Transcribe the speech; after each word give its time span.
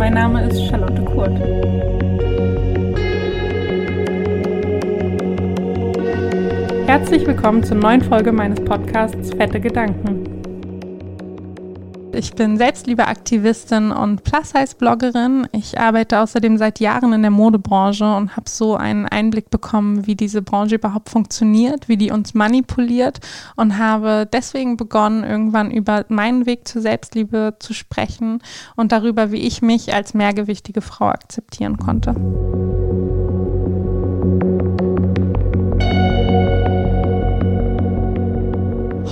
mein 0.00 0.14
Name 0.14 0.48
ist 0.48 0.64
Charlotte 0.64 1.02
Kurt. 1.02 1.38
Herzlich 6.88 7.26
willkommen 7.26 7.62
zur 7.62 7.76
neuen 7.76 8.00
Folge 8.00 8.32
meines 8.32 8.64
Podcasts 8.64 9.34
Fette 9.34 9.60
Gedanken. 9.60 10.29
Ich 12.20 12.34
bin 12.34 12.58
Selbstliebeaktivistin 12.58 13.92
und 13.92 14.24
Plus-Size-Bloggerin. 14.24 15.48
Ich 15.52 15.80
arbeite 15.80 16.20
außerdem 16.20 16.58
seit 16.58 16.78
Jahren 16.78 17.14
in 17.14 17.22
der 17.22 17.30
Modebranche 17.30 18.04
und 18.14 18.36
habe 18.36 18.46
so 18.46 18.76
einen 18.76 19.06
Einblick 19.06 19.48
bekommen, 19.48 20.06
wie 20.06 20.16
diese 20.16 20.42
Branche 20.42 20.74
überhaupt 20.74 21.08
funktioniert, 21.08 21.88
wie 21.88 21.96
die 21.96 22.10
uns 22.10 22.34
manipuliert 22.34 23.20
und 23.56 23.78
habe 23.78 24.28
deswegen 24.30 24.76
begonnen, 24.76 25.24
irgendwann 25.24 25.70
über 25.70 26.04
meinen 26.10 26.44
Weg 26.44 26.68
zur 26.68 26.82
Selbstliebe 26.82 27.56
zu 27.58 27.72
sprechen 27.72 28.42
und 28.76 28.92
darüber, 28.92 29.32
wie 29.32 29.40
ich 29.40 29.62
mich 29.62 29.94
als 29.94 30.12
mehrgewichtige 30.12 30.82
Frau 30.82 31.06
akzeptieren 31.06 31.78
konnte. 31.78 32.14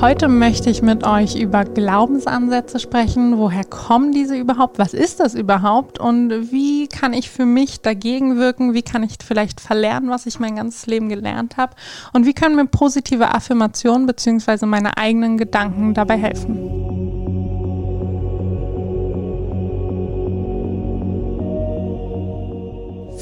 Heute 0.01 0.29
möchte 0.29 0.71
ich 0.71 0.81
mit 0.81 1.05
euch 1.05 1.35
über 1.35 1.65
Glaubensansätze 1.65 2.79
sprechen. 2.79 3.37
Woher 3.37 3.65
kommen 3.65 4.13
diese 4.13 4.37
überhaupt? 4.37 4.79
Was 4.79 4.95
ist 4.95 5.19
das 5.19 5.35
überhaupt? 5.35 5.99
Und 5.99 6.53
wie 6.53 6.87
kann 6.87 7.13
ich 7.13 7.29
für 7.31 7.45
mich 7.45 7.81
dagegen 7.81 8.37
wirken? 8.37 8.75
Wie 8.75 8.83
kann 8.83 9.03
ich 9.03 9.15
vielleicht 9.27 9.61
verlernen, 9.61 10.09
was 10.09 10.27
ich 10.27 10.39
mein 10.39 10.55
ganzes 10.55 10.87
Leben 10.87 11.09
gelernt 11.09 11.57
habe? 11.57 11.75
Und 12.13 12.27
wie 12.27 12.33
können 12.33 12.55
mir 12.55 12.67
positive 12.67 13.35
Affirmationen 13.35 14.07
bzw. 14.07 14.67
meine 14.67 14.97
eigenen 14.97 15.37
Gedanken 15.37 15.95
dabei 15.95 16.17
helfen? 16.17 16.98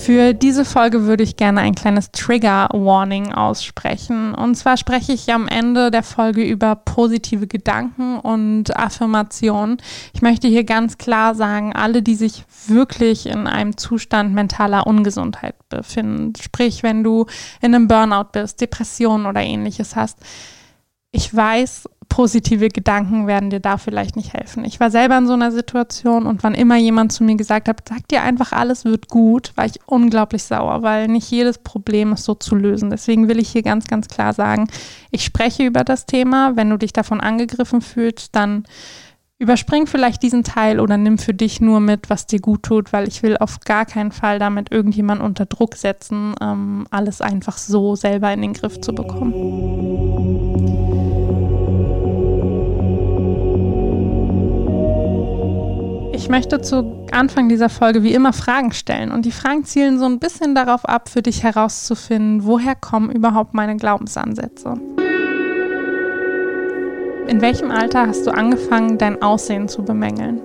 Für 0.07 0.35
diese 0.35 0.65
Folge 0.65 1.03
würde 1.03 1.25
ich 1.25 1.35
gerne 1.35 1.63
ein 1.63 1.75
kleines 1.75 2.13
Trigger 2.13 2.69
Warning 2.73 3.33
aussprechen. 3.33 4.37
Und 4.37 4.55
zwar 4.55 4.77
spreche 4.77 5.13
ich 5.13 5.33
am 5.33 5.49
Ende 5.49 5.91
der 5.91 6.05
Folge 6.05 6.45
über 6.45 6.77
positive 6.77 7.49
Gedanken 7.49 8.21
und 8.21 8.77
Affirmationen. 8.77 9.79
Ich 10.15 10.23
möchte 10.23 10.47
hier 10.47 10.63
ganz 10.63 10.97
klar 10.97 11.35
sagen, 11.35 11.73
alle, 11.73 12.03
die 12.03 12.15
sich 12.15 12.45
wirklich 12.69 13.27
in 13.27 13.49
einem 13.49 13.77
Zustand 13.77 14.33
mentaler 14.33 14.87
Ungesundheit 14.87 15.57
befinden, 15.69 16.35
sprich, 16.41 16.85
wenn 16.85 17.03
du 17.03 17.27
in 17.61 17.75
einem 17.75 17.89
Burnout 17.89 18.29
bist, 18.31 18.61
Depressionen 18.61 19.27
oder 19.27 19.41
ähnliches 19.41 19.97
hast, 19.97 20.21
ich 21.11 21.35
weiß, 21.35 21.89
positive 22.09 22.69
Gedanken 22.69 23.27
werden 23.27 23.51
dir 23.51 23.61
da 23.61 23.77
vielleicht 23.79 24.17
nicht 24.17 24.33
helfen. 24.33 24.65
Ich 24.65 24.81
war 24.81 24.91
selber 24.91 25.19
in 25.19 25.27
so 25.27 25.33
einer 25.33 25.53
Situation 25.53 26.27
und 26.27 26.43
wann 26.43 26.55
immer 26.55 26.77
jemand 26.77 27.13
zu 27.13 27.25
mir 27.25 27.37
gesagt 27.37 27.69
hat, 27.69 27.89
sag 27.89 28.09
dir 28.09 28.23
einfach, 28.23 28.53
alles 28.53 28.85
wird 28.85 29.09
gut, 29.09 29.53
war 29.57 29.67
ich 29.67 29.81
unglaublich 29.87 30.43
sauer, 30.45 30.83
weil 30.83 31.09
nicht 31.09 31.31
jedes 31.31 31.59
Problem 31.59 32.13
ist 32.13 32.25
so 32.25 32.35
zu 32.35 32.55
lösen. 32.55 32.91
Deswegen 32.91 33.29
will 33.29 33.39
ich 33.39 33.51
hier 33.51 33.63
ganz, 33.63 33.87
ganz 33.87 34.09
klar 34.09 34.33
sagen, 34.33 34.69
ich 35.11 35.25
spreche 35.25 35.65
über 35.65 35.85
das 35.85 36.07
Thema. 36.07 36.57
Wenn 36.57 36.71
du 36.71 36.77
dich 36.77 36.93
davon 36.93 37.21
angegriffen 37.21 37.81
fühlst, 37.81 38.35
dann 38.35 38.65
überspring 39.39 39.87
vielleicht 39.87 40.23
diesen 40.23 40.45
Teil 40.45 40.81
oder 40.81 40.97
nimm 40.97 41.19
für 41.19 41.35
dich 41.35 41.61
nur 41.61 41.81
mit, 41.81 42.09
was 42.09 42.27
dir 42.27 42.41
gut 42.41 42.63
tut, 42.63 42.93
weil 42.93 43.07
ich 43.07 43.23
will 43.23 43.37
auf 43.37 43.61
gar 43.61 43.85
keinen 43.85 44.13
Fall 44.13 44.39
damit 44.39 44.73
irgendjemand 44.73 45.21
unter 45.21 45.45
Druck 45.45 45.75
setzen, 45.75 46.35
ähm, 46.41 46.87
alles 46.91 47.21
einfach 47.21 47.59
so 47.59 47.97
selber 47.97 48.33
in 48.33 48.41
den 48.41 48.55
Griff 48.55 48.81
zu 48.81 48.95
bekommen. 48.95 50.46
Ich 56.27 56.31
möchte 56.31 56.61
zu 56.61 57.07
Anfang 57.13 57.49
dieser 57.49 57.69
Folge 57.69 58.03
wie 58.03 58.13
immer 58.13 58.33
Fragen 58.33 58.73
stellen 58.73 59.13
und 59.13 59.25
die 59.25 59.31
Fragen 59.31 59.65
zielen 59.65 60.01
so 60.01 60.07
ein 60.07 60.19
bisschen 60.19 60.57
darauf 60.57 60.85
ab, 60.85 61.09
für 61.09 61.23
dich 61.23 61.45
herauszufinden, 61.45 62.45
woher 62.45 62.75
kommen 62.75 63.13
überhaupt 63.13 63.55
meine 63.55 63.77
Glaubensansätze. 63.77 64.75
In 67.29 67.41
welchem 67.41 67.71
Alter 67.71 68.09
hast 68.09 68.27
du 68.27 68.33
angefangen, 68.33 68.99
dein 68.99 69.23
Aussehen 69.23 69.69
zu 69.69 69.85
bemängeln? 69.85 70.41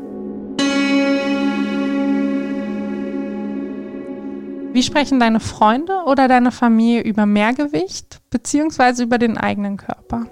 Wie 4.73 4.83
sprechen 4.83 5.19
deine 5.19 5.39
Freunde 5.39 6.03
oder 6.05 6.27
deine 6.27 6.51
Familie 6.51 7.01
über 7.01 7.25
Mehrgewicht 7.25 8.19
bzw. 8.29 9.01
über 9.01 9.17
den 9.17 9.35
eigenen 9.35 9.77
Körper? 9.77 10.27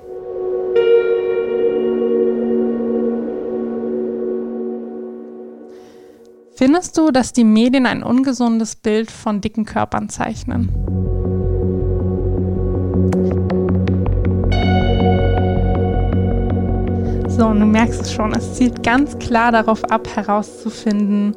Findest 6.60 6.98
du, 6.98 7.12
dass 7.12 7.32
die 7.32 7.46
Medien 7.46 7.86
ein 7.86 8.04
ungesundes 8.04 8.76
Bild 8.76 9.12
von 9.12 9.40
dicken 9.40 9.64
Körpern 9.64 10.10
zeichnen? 10.10 10.68
So, 17.30 17.46
und 17.48 17.62
du 17.62 17.66
merkst 17.66 18.02
es 18.02 18.12
schon, 18.12 18.34
es 18.34 18.56
zielt 18.56 18.84
ganz 18.84 19.18
klar 19.20 19.54
darauf 19.54 19.86
ab, 19.86 20.14
herauszufinden, 20.14 21.34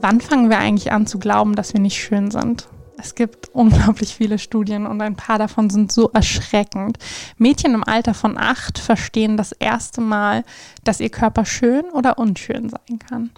wann 0.00 0.20
fangen 0.20 0.50
wir 0.50 0.58
eigentlich 0.58 0.90
an 0.90 1.06
zu 1.06 1.20
glauben, 1.20 1.54
dass 1.54 1.72
wir 1.72 1.80
nicht 1.80 2.02
schön 2.02 2.32
sind. 2.32 2.66
Es 3.00 3.14
gibt 3.14 3.50
unglaublich 3.52 4.12
viele 4.12 4.40
Studien 4.40 4.86
und 4.86 5.00
ein 5.00 5.14
paar 5.14 5.38
davon 5.38 5.70
sind 5.70 5.92
so 5.92 6.10
erschreckend. 6.10 6.98
Mädchen 7.36 7.74
im 7.74 7.84
Alter 7.84 8.12
von 8.12 8.36
acht 8.36 8.80
verstehen 8.80 9.36
das 9.36 9.52
erste 9.52 10.00
Mal, 10.00 10.42
dass 10.82 10.98
ihr 10.98 11.10
Körper 11.10 11.44
schön 11.44 11.84
oder 11.92 12.18
unschön 12.18 12.70
sein 12.70 12.98
kann. 13.08 13.30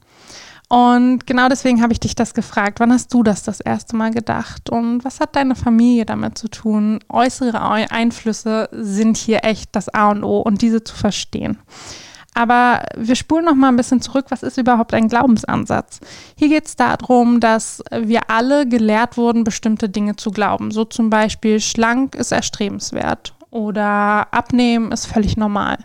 Und 0.72 1.26
genau 1.26 1.48
deswegen 1.48 1.82
habe 1.82 1.92
ich 1.92 1.98
dich 1.98 2.14
das 2.14 2.32
gefragt. 2.32 2.78
Wann 2.78 2.92
hast 2.92 3.12
du 3.12 3.24
das 3.24 3.42
das 3.42 3.58
erste 3.58 3.96
Mal 3.96 4.12
gedacht? 4.12 4.70
Und 4.70 5.04
was 5.04 5.18
hat 5.18 5.34
deine 5.34 5.56
Familie 5.56 6.06
damit 6.06 6.38
zu 6.38 6.46
tun? 6.46 7.00
Äußere 7.08 7.60
Einflüsse 7.60 8.68
sind 8.70 9.16
hier 9.16 9.42
echt 9.42 9.70
das 9.74 9.88
A 9.88 10.12
und 10.12 10.22
O 10.22 10.38
und 10.38 10.62
diese 10.62 10.84
zu 10.84 10.94
verstehen. 10.94 11.58
Aber 12.34 12.84
wir 12.96 13.16
spulen 13.16 13.46
noch 13.46 13.56
mal 13.56 13.66
ein 13.66 13.76
bisschen 13.76 14.00
zurück. 14.00 14.26
Was 14.28 14.44
ist 14.44 14.58
überhaupt 14.58 14.94
ein 14.94 15.08
Glaubensansatz? 15.08 15.98
Hier 16.36 16.48
geht 16.48 16.66
es 16.66 16.76
darum, 16.76 17.40
dass 17.40 17.82
wir 17.90 18.30
alle 18.30 18.68
gelehrt 18.68 19.16
wurden, 19.16 19.42
bestimmte 19.42 19.88
Dinge 19.88 20.14
zu 20.14 20.30
glauben. 20.30 20.70
So 20.70 20.84
zum 20.84 21.10
Beispiel, 21.10 21.58
schlank 21.58 22.14
ist 22.14 22.30
erstrebenswert 22.30 23.34
oder 23.50 24.32
abnehmen 24.32 24.92
ist 24.92 25.06
völlig 25.06 25.36
normal. 25.36 25.78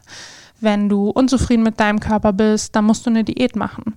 Wenn 0.62 0.90
du 0.90 1.10
unzufrieden 1.10 1.64
mit 1.64 1.80
deinem 1.80 2.00
Körper 2.00 2.34
bist, 2.34 2.76
dann 2.76 2.86
musst 2.86 3.08
du 3.08 3.10
eine 3.10 3.24
Diät 3.24 3.56
machen 3.56 3.96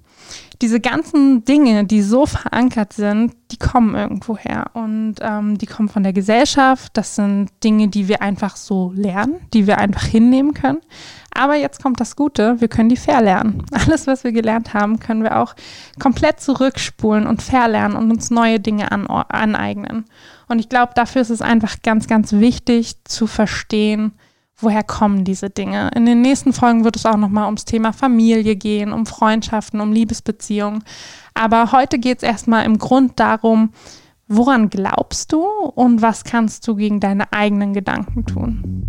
diese 0.61 0.81
ganzen 0.81 1.45
Dinge, 1.45 1.85
die 1.85 2.03
so 2.03 2.27
verankert 2.27 2.93
sind, 2.93 3.35
die 3.51 3.57
kommen 3.57 3.95
irgendwo 3.95 4.37
her 4.37 4.67
und 4.75 5.17
ähm, 5.21 5.57
die 5.59 5.67
kommen 5.67 5.89
von 5.89 6.03
der 6.03 6.13
Gesellschaft. 6.13 6.97
Das 6.97 7.15
sind 7.15 7.51
Dinge, 7.65 7.89
die 7.89 8.09
wir 8.09 8.23
einfach 8.23 8.57
so 8.57 8.93
lernen, 8.95 9.37
die 9.55 9.67
wir 9.67 9.79
einfach 9.79 10.05
hinnehmen 10.05 10.55
können. 10.55 10.81
Aber 11.33 11.55
jetzt 11.55 11.83
kommt 11.83 12.01
das 12.01 12.17
Gute, 12.17 12.61
wir 12.61 12.69
können 12.69 12.89
die 12.89 12.97
verlernen. 12.97 13.63
Alles, 13.73 14.07
was 14.07 14.25
wir 14.25 14.33
gelernt 14.33 14.75
haben, 14.75 14.99
können 14.99 15.23
wir 15.23 15.39
auch 15.39 15.55
komplett 16.01 16.41
zurückspulen 16.41 17.27
und 17.27 17.43
verlernen 17.43 17.97
und 17.97 18.11
uns 18.11 18.31
neue 18.31 18.59
Dinge 18.59 18.91
an, 18.91 19.07
aneignen. 19.07 20.05
Und 20.49 20.59
ich 20.59 20.69
glaube, 20.69 20.93
dafür 20.95 21.23
ist 21.23 21.31
es 21.31 21.43
einfach 21.43 21.77
ganz, 21.83 22.09
ganz 22.09 22.33
wichtig 22.33 22.97
zu 23.05 23.27
verstehen, 23.27 24.13
woher 24.59 24.83
kommen 24.83 25.25
diese 25.25 25.51
Dinge. 25.51 25.91
In 25.95 26.05
den 26.05 26.21
nächsten 26.21 26.53
Folgen 26.53 26.85
wird 26.85 26.97
es 26.97 27.07
auch 27.07 27.17
nochmal 27.17 27.47
ums 27.47 27.65
Thema 27.65 27.93
Familie 27.93 28.57
gehen, 28.57 28.93
um 28.93 29.07
Freundschaften, 29.07 29.81
um 29.81 29.93
Liebesbeziehungen. 29.93 30.85
Aber 31.35 31.73
heute 31.73 31.99
geht 31.99 32.19
es 32.19 32.23
erstmal 32.25 32.65
im 32.65 32.79
Grund 32.79 33.21
darum, 33.21 33.71
woran 34.27 34.69
glaubst 34.69 35.33
du 35.33 35.45
und 35.47 36.03
was 36.03 36.25
kannst 36.25 36.67
du 36.67 36.75
gegen 36.75 37.01
deine 37.01 37.33
eigenen 37.33 37.73
Gedanken 37.73 38.27
tun. 38.27 38.85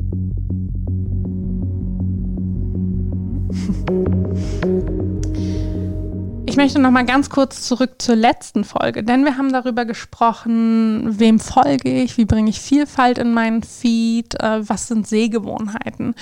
Ich 6.59 6.61
möchte 6.61 6.79
noch 6.79 6.91
mal 6.91 7.05
ganz 7.05 7.29
kurz 7.29 7.61
zurück 7.61 8.01
zur 8.01 8.17
letzten 8.17 8.65
Folge, 8.65 9.01
denn 9.01 9.23
wir 9.23 9.37
haben 9.37 9.53
darüber 9.53 9.85
gesprochen, 9.85 11.17
wem 11.17 11.39
folge 11.39 11.89
ich, 11.89 12.17
wie 12.17 12.25
bringe 12.25 12.49
ich 12.49 12.59
Vielfalt 12.59 13.17
in 13.17 13.33
meinen 13.33 13.63
Feed, 13.63 14.35
äh, 14.43 14.67
was 14.67 14.89
sind 14.89 15.07
Sehgewohnheiten. 15.07 16.15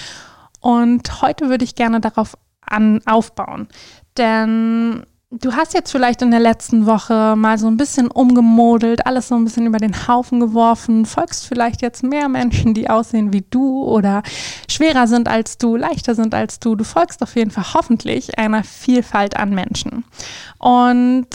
Und 0.59 1.23
heute 1.23 1.49
würde 1.49 1.65
ich 1.65 1.73
gerne 1.73 2.01
darauf 2.01 2.37
an, 2.61 3.01
aufbauen, 3.07 3.67
denn 4.15 5.07
Du 5.39 5.53
hast 5.53 5.75
jetzt 5.75 5.91
vielleicht 5.91 6.23
in 6.23 6.31
der 6.31 6.39
letzten 6.39 6.87
Woche 6.87 7.35
mal 7.35 7.59
so 7.59 7.67
ein 7.67 7.77
bisschen 7.77 8.09
umgemodelt, 8.09 9.05
alles 9.05 9.27
so 9.27 9.35
ein 9.35 9.43
bisschen 9.43 9.67
über 9.67 9.77
den 9.77 10.07
Haufen 10.07 10.39
geworfen, 10.39 11.05
folgst 11.05 11.45
vielleicht 11.45 11.83
jetzt 11.83 12.01
mehr 12.01 12.27
Menschen, 12.27 12.73
die 12.73 12.89
aussehen 12.89 13.33
wie 13.33 13.45
du 13.47 13.83
oder 13.83 14.23
schwerer 14.67 15.05
sind 15.05 15.27
als 15.27 15.59
du, 15.59 15.75
leichter 15.75 16.15
sind 16.15 16.33
als 16.33 16.59
du. 16.59 16.75
Du 16.75 16.83
folgst 16.83 17.21
auf 17.21 17.35
jeden 17.35 17.51
Fall 17.51 17.73
hoffentlich 17.75 18.39
einer 18.39 18.63
Vielfalt 18.63 19.37
an 19.37 19.51
Menschen. 19.51 20.05
Und 20.57 21.27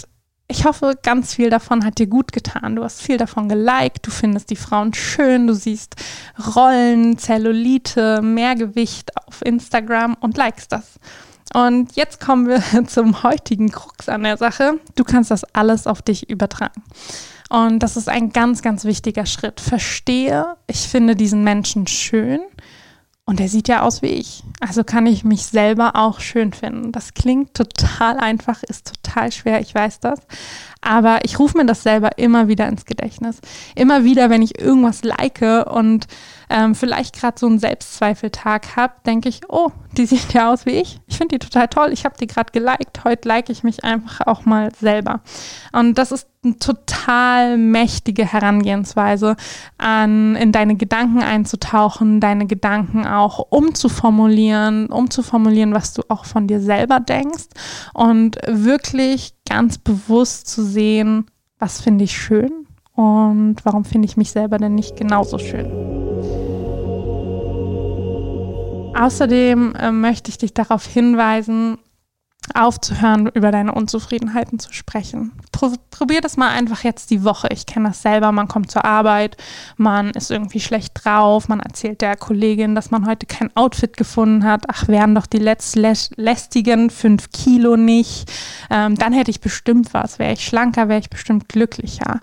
ich 0.49 0.65
hoffe, 0.65 0.95
ganz 1.03 1.35
viel 1.35 1.49
davon 1.49 1.85
hat 1.85 1.99
dir 1.99 2.09
gut 2.09 2.33
getan. 2.33 2.75
Du 2.77 2.83
hast 2.83 3.03
viel 3.03 3.19
davon 3.19 3.49
geliked, 3.49 4.05
du 4.05 4.11
findest 4.11 4.51
die 4.51 4.57
Frauen 4.57 4.93
schön, 4.95 5.47
du 5.47 5.55
siehst 5.55 5.95
Rollen, 6.57 7.19
Zellulite, 7.19 8.21
Mehrgewicht 8.21 9.17
auf 9.29 9.43
Instagram 9.45 10.17
und 10.21 10.37
likest 10.37 10.73
das. 10.73 10.99
Und 11.55 11.97
jetzt 11.97 12.21
kommen 12.21 12.49
wir 12.49 12.63
zum 12.87 13.23
heutigen 13.23 13.71
Krux 13.71 14.09
an 14.09 14.23
der 14.23 14.37
Sache. 14.37 14.79
Du 14.95 15.05
kannst 15.05 15.31
das 15.31 15.45
alles 15.55 15.87
auf 15.87 16.03
dich 16.03 16.31
übertragen. 16.31 16.83
Und 17.51 17.81
das 17.81 17.97
ist 17.97 18.09
ein 18.09 18.31
ganz, 18.31 18.63
ganz 18.63 18.85
wichtiger 18.85 19.27
Schritt. 19.27 19.61
Verstehe, 19.61 20.57
ich 20.67 20.89
finde 20.89 21.15
diesen 21.15 21.45
Menschen 21.45 21.87
schön 21.87 22.41
und 23.25 23.41
er 23.41 23.49
sieht 23.49 23.69
ja 23.69 23.83
aus 23.83 24.01
wie 24.03 24.07
ich. 24.07 24.43
Also 24.61 24.85
kann 24.85 25.07
ich 25.07 25.23
mich 25.23 25.47
selber 25.47 25.97
auch 25.97 26.21
schön 26.21 26.53
finden. 26.53 26.93
Das 26.93 27.15
klingt 27.15 27.55
total 27.55 28.19
einfach, 28.19 28.63
ist 28.63 28.95
total 29.03 29.31
schwer, 29.33 29.61
ich 29.61 29.75
weiß 29.75 30.01
das. 30.01 30.21
Aber 30.83 31.21
ich 31.25 31.39
rufe 31.39 31.57
mir 31.57 31.65
das 31.65 31.83
selber 31.83 32.19
immer 32.19 32.49
wieder 32.49 32.69
ins 32.69 32.85
Gedächtnis. 32.85 33.41
Immer 33.75 34.05
wieder, 34.05 34.31
wenn 34.31 34.43
ich 34.43 34.61
irgendwas 34.61 35.03
like 35.05 35.43
und 35.73 36.07
ähm, 36.51 36.75
vielleicht 36.75 37.19
gerade 37.19 37.39
so 37.39 37.47
einen 37.47 37.59
Selbstzweifeltag 37.59 38.77
habe, 38.77 38.93
denke 39.07 39.29
ich, 39.29 39.41
oh, 39.49 39.71
die 39.97 40.07
sieht 40.07 40.33
ja 40.35 40.53
aus 40.53 40.67
wie 40.67 40.73
ich. 40.73 41.01
Ich 41.07 41.17
finde 41.17 41.39
die 41.39 41.47
total 41.47 41.69
toll. 41.69 41.91
Ich 41.93 42.05
habe 42.05 42.17
die 42.21 42.27
gerade 42.27 42.53
geliked. 42.53 43.05
Heute 43.05 43.29
like 43.29 43.49
ich 43.49 43.63
mich 43.63 43.85
einfach 43.85 44.27
auch 44.27 44.45
mal 44.45 44.71
selber. 44.75 45.21
Und 45.73 45.97
das 45.97 46.13
ist 46.13 46.27
eine 46.45 46.59
total 46.59 47.57
mächtige 47.57 48.27
Herangehensweise, 48.27 49.37
an 49.79 50.35
in 50.35 50.51
deine 50.51 50.75
Gedanken 50.75 51.23
einzutauchen, 51.23 52.21
deine 52.21 52.47
Gedanken 52.47 53.07
auch 53.07 53.39
umzuformulieren, 53.51 54.87
umzuformulieren, 54.87 55.73
was 55.73 55.95
du 55.95 56.03
auch 56.09 56.25
von 56.25 56.49
dir 56.49 56.61
selber 56.61 56.99
denkst 56.99 57.45
und 57.95 58.39
wirklich 58.47 59.35
ganz 59.49 59.79
bewusst 59.79 60.49
zu 60.49 60.65
sehen, 60.65 61.27
was 61.59 61.81
finde 61.81 62.05
ich 62.05 62.17
schön 62.17 62.67
und 62.95 63.57
warum 63.65 63.85
finde 63.85 64.07
ich 64.07 64.17
mich 64.17 64.31
selber 64.31 64.59
denn 64.59 64.75
nicht 64.75 64.97
genauso 64.97 65.39
schön. 65.39 65.67
Außerdem 68.95 69.75
äh, 69.75 69.91
möchte 69.91 70.31
ich 70.31 70.39
dich 70.39 70.55
darauf 70.55 70.87
hinweisen, 70.87 71.79
aufzuhören, 72.55 73.29
über 73.29 73.51
deine 73.51 73.73
Unzufriedenheiten 73.73 74.59
zu 74.59 74.73
sprechen. 74.73 75.33
Pro 75.53 75.73
probier 75.91 76.21
das 76.21 76.37
mal 76.37 76.49
einfach 76.49 76.83
jetzt 76.83 77.11
die 77.11 77.25
Woche. 77.25 77.49
Ich 77.53 77.67
kenne 77.67 77.89
das 77.89 78.03
selber. 78.03 78.33
Man 78.33 78.49
kommt 78.49 78.71
zur 78.71 78.85
Arbeit, 78.85 79.37
man 79.77 80.11
ist 80.11 80.31
irgendwie 80.31 80.61
schlecht 80.61 81.05
drauf, 81.05 81.49
man 81.49 81.61
erzählt 81.61 82.01
der 82.01 82.17
Kollegin, 82.17 82.75
dass 82.75 82.91
man 82.91 83.07
heute 83.07 83.27
kein 83.27 83.55
Outfit 83.57 83.97
gefunden 83.97 84.45
hat. 84.45 84.65
Ach, 84.69 84.89
wären 84.89 85.15
doch 85.15 85.27
die 85.27 85.39
letztlästigen 85.39 86.91
fünf 86.91 87.31
Kilo 87.31 87.77
nicht. 87.77 88.31
Ähm, 88.71 88.97
dann 88.97 89.13
hätte 89.13 89.31
ich 89.31 89.41
bestimmt 89.41 89.95
was. 89.95 90.19
Wäre 90.19 90.33
ich 90.33 90.45
schlanker, 90.45 90.89
wäre 90.89 91.01
ich 91.01 91.11
bestimmt 91.11 91.49
glücklicher. 91.49 92.21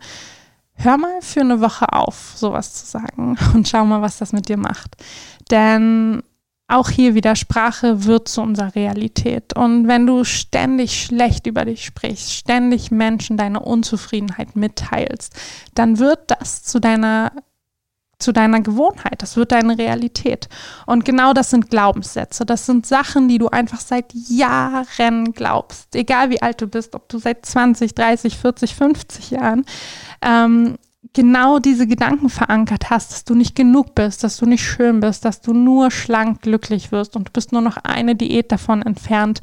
Hör 0.75 0.98
mal 0.98 1.22
für 1.22 1.42
eine 1.42 1.60
Woche 1.62 1.92
auf, 1.92 2.33
sowas 2.36 2.74
zu 2.74 2.86
sagen 2.86 3.38
und 3.54 3.68
schau 3.68 3.86
mal, 3.86 4.01
was 4.01 4.18
das 4.18 4.33
mit 4.33 4.50
dir 4.50 4.57
macht. 4.57 4.95
Denn 5.51 6.24
auch 6.69 6.89
hier 6.89 7.16
wieder 7.16 7.36
Sprache 7.36 8.06
wird 8.06 8.27
zu 8.27 8.42
unserer 8.42 8.75
Realität. 8.75 9.56
Und 9.56 9.88
wenn 9.88 10.06
du 10.06 10.24
ständig 10.24 11.04
schlecht 11.04 11.48
über 11.48 11.66
dich 11.66 11.83
sprichst, 11.83 12.33
ständig 12.33 12.92
Menschen 12.92 13.38
deine 13.38 13.60
Unzufriedenheit 13.60 14.56
mitteilst, 14.56 15.33
dann 15.74 16.00
wird 16.00 16.31
das 16.31 16.63
zu 16.63 16.80
deiner 16.80 17.31
zu 18.21 18.33
deiner 18.33 18.60
Gewohnheit, 18.60 19.21
das 19.21 19.38
wird 19.38 19.54
deine 19.54 19.77
Realität. 19.77 20.50
Und 20.86 21.06
genau 21.06 21.31
das 21.31 21.51
sind 21.51 21.69
Glaubenssätze, 21.69 22.45
das 22.45 22.66
sind 22.66 22.86
Sachen, 22.86 23.30
die 23.30 23.38
du 23.38 23.48
einfach 23.48 23.80
seit 23.80 24.13
Jahren 24.13 25.31
glaubst, 25.31 25.95
egal 25.95 26.30
wie 26.30 26.42
alt 26.42 26.60
du 26.62 26.68
bist, 26.68 26.95
ob 26.95 27.07
du 27.07 27.18
seit 27.18 27.45
20, 27.45 27.95
30, 27.95 28.38
40, 28.38 28.75
50 28.75 29.31
Jahren, 29.31 29.65
ähm, 30.22 30.77
genau 31.13 31.59
diese 31.59 31.88
Gedanken 31.88 32.29
verankert 32.29 32.89
hast, 32.89 33.11
dass 33.11 33.23
du 33.25 33.35
nicht 33.35 33.56
genug 33.56 33.95
bist, 33.95 34.23
dass 34.23 34.38
du 34.38 34.45
nicht 34.45 34.63
schön 34.63 35.00
bist, 35.00 35.25
dass 35.25 35.41
du 35.41 35.53
nur 35.53 35.91
schlank 35.91 36.41
glücklich 36.41 36.91
wirst 36.91 37.15
und 37.15 37.27
du 37.27 37.31
bist 37.31 37.51
nur 37.51 37.61
noch 37.61 37.77
eine 37.77 38.15
Diät 38.15 38.51
davon 38.51 38.81
entfernt, 38.81 39.41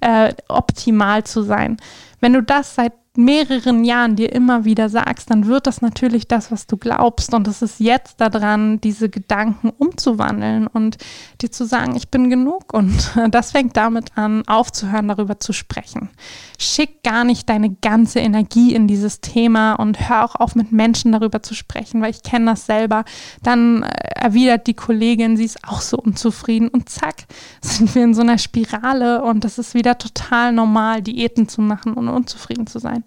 äh, 0.00 0.32
optimal 0.48 1.24
zu 1.24 1.42
sein. 1.42 1.76
Wenn 2.20 2.32
du 2.32 2.42
das 2.42 2.74
seit 2.74 2.92
mehreren 3.18 3.82
Jahren 3.82 4.14
dir 4.14 4.32
immer 4.32 4.64
wieder 4.64 4.88
sagst, 4.88 5.30
dann 5.30 5.46
wird 5.46 5.66
das 5.66 5.82
natürlich 5.82 6.28
das, 6.28 6.52
was 6.52 6.68
du 6.68 6.76
glaubst. 6.76 7.34
Und 7.34 7.48
es 7.48 7.62
ist 7.62 7.80
jetzt 7.80 8.20
daran, 8.20 8.80
diese 8.80 9.08
Gedanken 9.08 9.70
umzuwandeln 9.76 10.68
und 10.68 10.98
dir 11.40 11.50
zu 11.50 11.66
sagen, 11.66 11.96
ich 11.96 12.10
bin 12.10 12.30
genug. 12.30 12.72
Und 12.72 13.12
das 13.30 13.50
fängt 13.50 13.76
damit 13.76 14.16
an, 14.16 14.46
aufzuhören, 14.46 15.08
darüber 15.08 15.40
zu 15.40 15.52
sprechen. 15.52 16.10
Schick 16.58 17.02
gar 17.02 17.24
nicht 17.24 17.48
deine 17.48 17.70
ganze 17.70 18.20
Energie 18.20 18.72
in 18.72 18.86
dieses 18.86 19.20
Thema 19.20 19.74
und 19.74 20.08
hör 20.08 20.24
auch 20.24 20.36
auf, 20.36 20.54
mit 20.54 20.70
Menschen 20.70 21.10
darüber 21.10 21.42
zu 21.42 21.54
sprechen, 21.54 22.00
weil 22.00 22.10
ich 22.10 22.22
kenne 22.22 22.46
das 22.52 22.66
selber. 22.66 23.04
Dann 23.42 23.82
äh, 23.82 23.88
erwidert 24.14 24.68
die 24.68 24.74
Kollegin, 24.74 25.36
sie 25.36 25.44
ist 25.44 25.66
auch 25.66 25.80
so 25.80 25.96
unzufrieden 25.98 26.68
und 26.68 26.88
zack, 26.88 27.26
sind 27.62 27.94
wir 27.96 28.04
in 28.04 28.14
so 28.14 28.22
einer 28.22 28.38
Spirale 28.38 29.24
und 29.24 29.42
das 29.42 29.58
ist 29.58 29.74
wieder 29.74 29.98
total 29.98 30.52
normal, 30.52 31.02
Diäten 31.02 31.48
zu 31.48 31.60
machen 31.60 31.94
und 31.94 32.08
unzufrieden 32.08 32.68
zu 32.68 32.78
sein. 32.78 33.02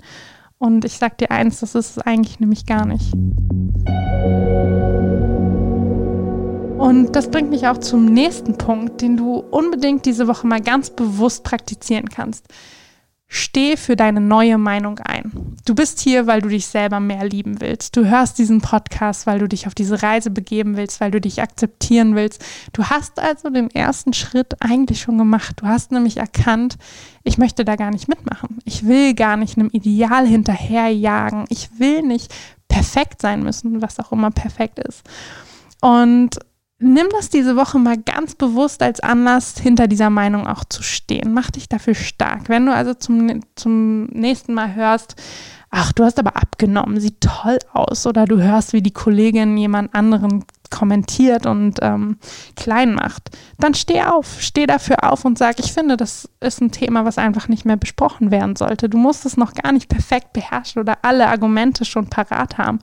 Und 0.57 0.85
ich 0.85 0.97
sag 0.97 1.17
dir 1.17 1.31
eins, 1.31 1.59
das 1.61 1.75
ist 1.75 1.97
es 1.97 1.99
eigentlich 1.99 2.39
nämlich 2.39 2.65
gar 2.65 2.85
nicht. 2.85 3.13
Und 6.77 7.15
das 7.15 7.29
bringt 7.29 7.49
mich 7.51 7.67
auch 7.67 7.77
zum 7.77 8.05
nächsten 8.05 8.57
Punkt, 8.57 9.01
den 9.01 9.17
du 9.17 9.35
unbedingt 9.35 10.05
diese 10.05 10.27
Woche 10.27 10.47
mal 10.47 10.61
ganz 10.61 10.89
bewusst 10.89 11.43
praktizieren 11.43 12.09
kannst. 12.09 12.47
Steh 13.33 13.77
für 13.77 13.95
deine 13.95 14.19
neue 14.19 14.57
Meinung 14.57 14.99
ein. 14.99 15.55
Du 15.63 15.73
bist 15.73 16.01
hier, 16.01 16.27
weil 16.27 16.41
du 16.41 16.49
dich 16.49 16.67
selber 16.67 16.99
mehr 16.99 17.23
lieben 17.23 17.61
willst. 17.61 17.95
Du 17.95 18.03
hörst 18.03 18.37
diesen 18.37 18.59
Podcast, 18.59 19.25
weil 19.25 19.39
du 19.39 19.47
dich 19.47 19.67
auf 19.67 19.73
diese 19.73 20.03
Reise 20.03 20.31
begeben 20.31 20.75
willst, 20.75 20.99
weil 20.99 21.11
du 21.11 21.21
dich 21.21 21.41
akzeptieren 21.41 22.13
willst. 22.13 22.43
Du 22.73 22.83
hast 22.83 23.19
also 23.19 23.49
den 23.49 23.71
ersten 23.71 24.11
Schritt 24.11 24.61
eigentlich 24.61 24.99
schon 24.99 25.17
gemacht. 25.17 25.61
Du 25.61 25.65
hast 25.65 25.93
nämlich 25.93 26.17
erkannt, 26.17 26.77
ich 27.23 27.37
möchte 27.37 27.63
da 27.63 27.77
gar 27.77 27.91
nicht 27.91 28.09
mitmachen. 28.09 28.59
Ich 28.65 28.85
will 28.85 29.13
gar 29.13 29.37
nicht 29.37 29.57
einem 29.57 29.69
Ideal 29.69 30.27
hinterherjagen. 30.27 31.45
Ich 31.47 31.79
will 31.79 32.01
nicht 32.01 32.35
perfekt 32.67 33.21
sein 33.21 33.43
müssen, 33.43 33.81
was 33.81 33.97
auch 34.01 34.11
immer 34.11 34.31
perfekt 34.31 34.77
ist. 34.77 35.03
Und 35.79 36.37
nimm 36.81 37.07
das 37.11 37.29
diese 37.29 37.55
Woche 37.55 37.79
mal 37.79 37.97
ganz 37.97 38.35
bewusst 38.35 38.81
als 38.81 38.99
Anlass, 38.99 39.57
hinter 39.59 39.87
dieser 39.87 40.09
Meinung 40.09 40.47
auch 40.47 40.65
zu 40.65 40.83
stehen. 40.83 41.33
Mach 41.33 41.51
dich 41.51 41.69
dafür 41.69 41.95
stark. 41.95 42.49
Wenn 42.49 42.65
du 42.65 42.73
also 42.73 42.93
zum, 42.93 43.41
zum 43.55 44.05
nächsten 44.07 44.53
Mal 44.53 44.75
hörst, 44.75 45.15
ach, 45.69 45.93
du 45.93 46.03
hast 46.03 46.19
aber 46.19 46.35
abgenommen, 46.35 46.99
sieht 46.99 47.21
toll 47.21 47.59
aus, 47.73 48.05
oder 48.05 48.25
du 48.25 48.41
hörst, 48.41 48.73
wie 48.73 48.81
die 48.81 48.91
Kollegin 48.93 49.57
jemand 49.57 49.93
anderen 49.95 50.43
kommentiert 50.71 51.45
und 51.45 51.79
ähm, 51.81 52.17
klein 52.55 52.95
macht, 52.95 53.29
dann 53.59 53.73
steh 53.75 54.01
auf, 54.01 54.41
steh 54.41 54.65
dafür 54.65 55.11
auf 55.11 55.25
und 55.25 55.37
sag, 55.37 55.59
ich 55.59 55.73
finde, 55.73 55.97
das 55.97 56.27
ist 56.39 56.61
ein 56.61 56.71
Thema, 56.71 57.05
was 57.05 57.17
einfach 57.17 57.47
nicht 57.47 57.65
mehr 57.65 57.77
besprochen 57.77 58.31
werden 58.31 58.55
sollte. 58.55 58.89
Du 58.89 58.97
musst 58.97 59.25
es 59.25 59.37
noch 59.37 59.53
gar 59.53 59.71
nicht 59.71 59.89
perfekt 59.89 60.33
beherrschen 60.33 60.81
oder 60.81 60.99
alle 61.03 61.27
Argumente 61.27 61.85
schon 61.85 62.07
parat 62.09 62.57
haben. 62.57 62.79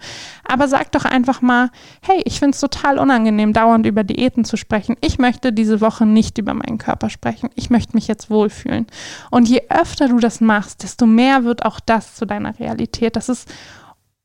Aber 0.46 0.68
sag 0.68 0.92
doch 0.92 1.04
einfach 1.04 1.42
mal, 1.42 1.70
hey, 2.02 2.22
ich 2.24 2.38
finde 2.38 2.54
es 2.54 2.60
total 2.60 2.98
unangenehm, 2.98 3.52
dauernd 3.52 3.86
über 3.86 4.04
Diäten 4.04 4.44
zu 4.44 4.56
sprechen. 4.56 4.96
Ich 5.00 5.18
möchte 5.18 5.52
diese 5.52 5.80
Woche 5.80 6.06
nicht 6.06 6.38
über 6.38 6.54
meinen 6.54 6.78
Körper 6.78 7.10
sprechen. 7.10 7.50
Ich 7.54 7.70
möchte 7.70 7.96
mich 7.96 8.06
jetzt 8.06 8.30
wohlfühlen. 8.30 8.86
Und 9.30 9.48
je 9.48 9.62
öfter 9.70 10.08
du 10.08 10.18
das 10.18 10.40
machst, 10.40 10.82
desto 10.82 11.06
mehr 11.06 11.44
wird 11.44 11.64
auch 11.64 11.80
das 11.80 12.14
zu 12.14 12.26
deiner 12.26 12.58
Realität. 12.58 13.16
Das 13.16 13.28
ist 13.28 13.48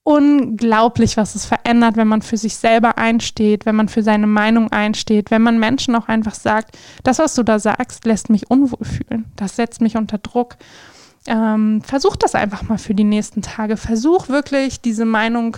unglaublich, 0.03 1.15
was 1.15 1.35
es 1.35 1.45
verändert, 1.45 1.95
wenn 1.95 2.07
man 2.07 2.21
für 2.21 2.37
sich 2.37 2.57
selber 2.57 2.97
einsteht, 2.97 3.65
wenn 3.65 3.75
man 3.75 3.87
für 3.87 4.03
seine 4.03 4.27
Meinung 4.27 4.71
einsteht, 4.71 5.31
wenn 5.31 5.41
man 5.41 5.59
Menschen 5.59 5.95
auch 5.95 6.09
einfach 6.09 6.35
sagt, 6.35 6.77
das, 7.03 7.19
was 7.19 7.35
du 7.35 7.43
da 7.43 7.57
sagst, 7.59 8.05
lässt 8.05 8.29
mich 8.29 8.49
unwohl 8.51 8.85
fühlen. 8.85 9.25
Das 9.35 9.55
setzt 9.55 9.81
mich 9.81 9.95
unter 9.95 10.17
Druck. 10.17 10.57
Ähm, 11.25 11.81
versuch 11.81 12.17
das 12.17 12.35
einfach 12.35 12.63
mal 12.63 12.77
für 12.77 12.93
die 12.93 13.05
nächsten 13.05 13.41
Tage. 13.41 13.77
Versuch 13.77 14.27
wirklich 14.27 14.81
diese 14.81 15.05
Meinung 15.05 15.55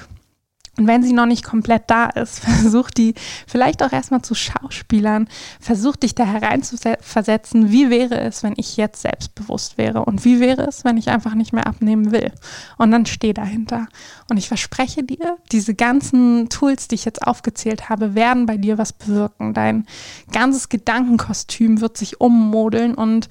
und 0.78 0.88
wenn 0.88 1.04
sie 1.04 1.14
noch 1.14 1.26
nicht 1.26 1.44
komplett 1.44 1.84
da 1.88 2.06
ist, 2.06 2.40
versuch 2.62 2.92
die 2.92 3.14
vielleicht 3.48 3.82
auch 3.82 3.92
erstmal 3.92 4.22
zu 4.22 4.36
Schauspielern, 4.36 5.30
versuch 5.60 5.96
dich 5.96 6.16
da 6.16 6.26
hereinzuversetzen, 6.26 7.72
wie 7.72 7.90
wäre 7.90 8.20
es, 8.20 8.44
wenn 8.44 8.54
ich 8.58 8.76
jetzt 8.78 9.02
selbstbewusst 9.02 9.78
wäre 9.78 10.04
und 10.04 10.26
wie 10.26 10.40
wäre 10.40 10.64
es, 10.64 10.84
wenn 10.84 10.98
ich 10.98 11.10
einfach 11.10 11.34
nicht 11.34 11.54
mehr 11.54 11.68
abnehmen 11.68 12.12
will. 12.12 12.32
Und 12.78 12.92
dann 12.92 13.06
steh 13.06 13.34
dahinter. 13.34 13.88
Und 14.30 14.38
ich 14.38 14.48
verspreche 14.48 15.04
dir, 15.04 15.38
diese 15.52 15.76
ganzen 15.76 16.50
Tools, 16.50 16.88
die 16.88 16.96
ich 16.96 17.06
jetzt 17.06 17.26
aufgezählt 17.26 17.90
habe, 17.90 18.16
werden 18.16 18.46
bei 18.46 18.58
dir 18.58 18.78
was 18.78 18.92
bewirken. 18.92 19.54
Dein 19.54 19.86
ganzes 20.32 20.70
Gedankenkostüm 20.70 21.80
wird 21.80 21.98
sich 21.98 22.20
ummodeln 22.20 22.96
und 22.96 23.30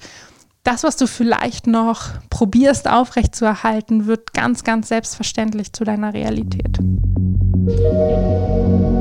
das, 0.63 0.83
was 0.83 0.97
du 0.97 1.05
vielleicht 1.05 1.67
noch 1.67 2.09
probierst 2.31 2.89
aufrechtzuerhalten, 2.89 4.07
wird 4.07 4.33
ganz, 4.33 4.63
ganz 4.63 4.87
selbstverständlich 4.87 5.73
zu 5.73 5.83
deiner 5.83 6.13
Realität. 6.15 6.79
thank 7.67 7.79
you 7.79 8.94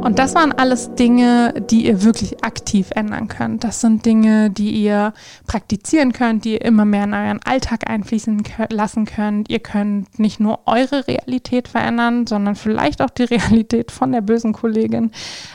Und 0.00 0.18
das 0.18 0.34
waren 0.34 0.52
alles 0.52 0.94
Dinge, 0.94 1.52
die 1.70 1.86
ihr 1.86 2.02
wirklich 2.02 2.42
aktiv 2.42 2.88
ändern 2.94 3.28
könnt. 3.28 3.64
Das 3.64 3.82
sind 3.82 4.06
Dinge, 4.06 4.48
die 4.48 4.70
ihr 4.70 5.12
praktizieren 5.46 6.14
könnt, 6.14 6.46
die 6.46 6.54
ihr 6.54 6.64
immer 6.64 6.86
mehr 6.86 7.04
in 7.04 7.12
euren 7.12 7.40
Alltag 7.44 7.88
einfließen 7.88 8.42
lassen 8.70 9.04
könnt. 9.04 9.50
Ihr 9.50 9.58
könnt 9.58 10.18
nicht 10.18 10.40
nur 10.40 10.60
eure 10.66 11.06
Realität 11.06 11.68
verändern, 11.68 12.26
sondern 12.26 12.54
vielleicht 12.54 13.02
auch 13.02 13.10
die 13.10 13.24
Realität 13.34 13.90
von 13.90 14.10
der 14.12 14.22
bösen 14.22 14.54
Kollegin. 14.54 15.10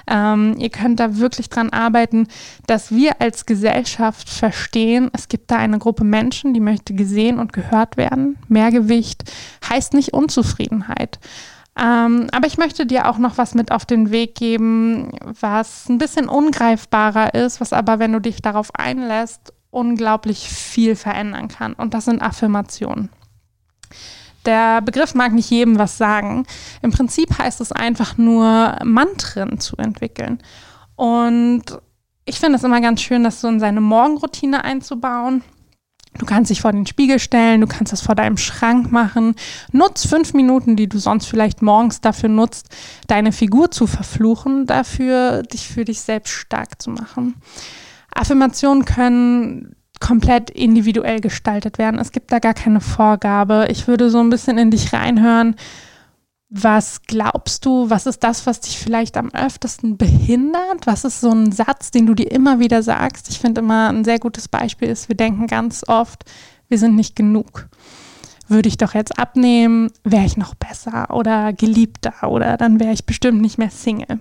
Ähm, 0.08 0.56
ihr 0.60 0.70
könnt 0.70 1.00
da 1.00 1.18
wirklich 1.18 1.50
dran 1.50 1.72
arbeiten, 1.72 2.28
dass 2.68 2.92
wir 2.92 3.22
als 3.22 3.48
Gesellschaft 3.48 4.30
verstehen, 4.30 5.10
es 5.14 5.28
gibt 5.28 5.50
da 5.50 5.58
eine 5.58 5.80
Gruppe 5.80 6.04
Menschen, 6.04 6.54
die 6.54 6.60
möchte 6.60 6.94
gesehen 6.94 7.40
und 7.40 7.52
gehört 7.52 7.98
werden. 7.98 8.38
Mehrgewicht 8.48 9.24
heißt 9.68 9.96
nicht 9.96 10.14
Unzufriedenheit. 10.14 11.20
Ähm, 11.78 12.28
aber 12.32 12.48
ich 12.48 12.58
möchte 12.58 12.86
dir 12.86 13.10
auch 13.10 13.18
noch 13.18 13.38
was 13.38 13.54
mit 13.54 13.72
auf 13.72 13.86
den 13.86 14.10
Weg 14.12 14.36
geben, 14.36 15.12
was 15.40 15.90
ein 15.90 15.98
bisschen 15.98 16.30
ungreifbarer 16.30 17.34
ist, 17.34 17.60
was 17.60 17.74
aber, 17.74 18.00
wenn 18.00 18.14
du 18.14 18.20
dich 18.20 18.42
darauf 18.42 18.74
einlässt, 18.76 19.54
unglaublich 19.72 20.48
viel 20.50 20.96
verändern 20.96 21.50
kann. 21.50 21.74
Und 21.74 21.94
das 21.94 22.06
sind 22.06 22.22
Affirmationen. 22.22 23.10
Der 24.46 24.82
Begriff 24.82 25.16
mag 25.16 25.34
nicht 25.34 25.50
jedem 25.50 25.78
was 25.78 25.98
sagen. 25.98 26.46
Im 26.82 26.92
Prinzip 26.92 27.38
heißt 27.38 27.60
es 27.60 27.72
einfach 27.72 28.18
nur, 28.18 28.78
Mantren 28.84 29.60
zu 29.60 29.76
entwickeln. 29.76 30.40
Und 30.96 31.64
ich 32.26 32.40
finde 32.40 32.58
es 32.58 32.64
immer 32.64 32.80
ganz 32.80 33.02
schön, 33.02 33.24
das 33.24 33.42
so 33.42 33.48
in 33.48 33.60
seine 33.60 33.82
Morgenroutine 33.82 34.64
einzubauen. 34.64 35.44
Du 36.18 36.26
kannst 36.26 36.50
dich 36.50 36.62
vor 36.62 36.72
den 36.72 36.86
Spiegel 36.86 37.20
stellen, 37.20 37.62
du 37.62 37.68
kannst 37.68 37.92
das 37.92 38.02
vor 38.02 38.16
deinem 38.16 38.38
Schrank 38.38 38.92
machen. 38.92 39.36
Nutz 39.72 40.08
fünf 40.08 40.34
Minuten, 40.34 40.76
die 40.76 40.88
du 40.88 40.98
sonst 40.98 41.26
vielleicht 41.26 41.62
morgens 41.62 42.02
dafür 42.02 42.30
nutzt, 42.30 42.70
deine 43.08 43.32
Figur 43.32 43.72
zu 43.72 43.86
verfluchen, 43.86 44.66
dafür 44.66 45.44
dich 45.44 45.68
für 45.68 45.84
dich 45.84 46.02
selbst 46.02 46.32
stark 46.32 46.82
zu 46.82 46.90
machen. 46.90 47.36
Affirmationen 48.14 48.86
können 48.86 49.76
komplett 50.00 50.50
individuell 50.50 51.20
gestaltet 51.20 51.78
werden. 51.78 52.00
Es 52.00 52.12
gibt 52.12 52.32
da 52.32 52.40
gar 52.40 52.54
keine 52.54 52.82
Vorgabe. 52.82 53.68
Ich 53.70 53.88
würde 53.88 54.10
so 54.10 54.20
ein 54.20 54.30
bisschen 54.30 54.58
in 54.58 54.72
dich 54.72 54.94
reinhören 54.94 55.56
was 56.50 57.02
glaubst 57.02 57.66
du, 57.66 57.90
was 57.90 58.06
ist 58.06 58.24
das, 58.24 58.46
was 58.46 58.62
dich 58.62 58.78
vielleicht 58.78 59.18
am 59.18 59.32
öftesten 59.34 59.98
behindert? 59.98 60.86
Was 60.86 61.04
ist 61.04 61.20
so 61.20 61.32
ein 61.32 61.52
Satz, 61.52 61.92
den 61.92 62.06
du 62.06 62.14
dir 62.14 62.32
immer 62.32 62.60
wieder 62.60 62.84
sagst? 62.84 63.30
Ich 63.30 63.40
finde 63.40 63.62
immer 63.62 63.90
ein 63.90 64.04
sehr 64.04 64.20
gutes 64.20 64.48
Beispiel 64.48 64.90
ist, 64.90 65.10
wir 65.10 65.16
denken 65.16 65.48
ganz 65.48 65.84
oft, 65.88 66.24
wir 66.68 66.78
sind 66.78 66.96
nicht 66.96 67.16
genug. 67.16 67.68
Würde 68.48 68.70
ich 68.70 68.78
doch 68.78 68.94
jetzt 68.94 69.18
abnehmen, 69.18 69.92
wäre 70.04 70.26
ich 70.26 70.38
noch 70.38 70.54
besser 70.54 71.08
oder 71.10 71.52
geliebter 71.52 72.30
oder 72.30 72.58
dann 72.58 72.80
wäre 72.80 72.94
ich 72.94 73.06
bestimmt 73.06 73.42
nicht 73.42 73.58
mehr 73.58 73.72
Single. 73.72 74.20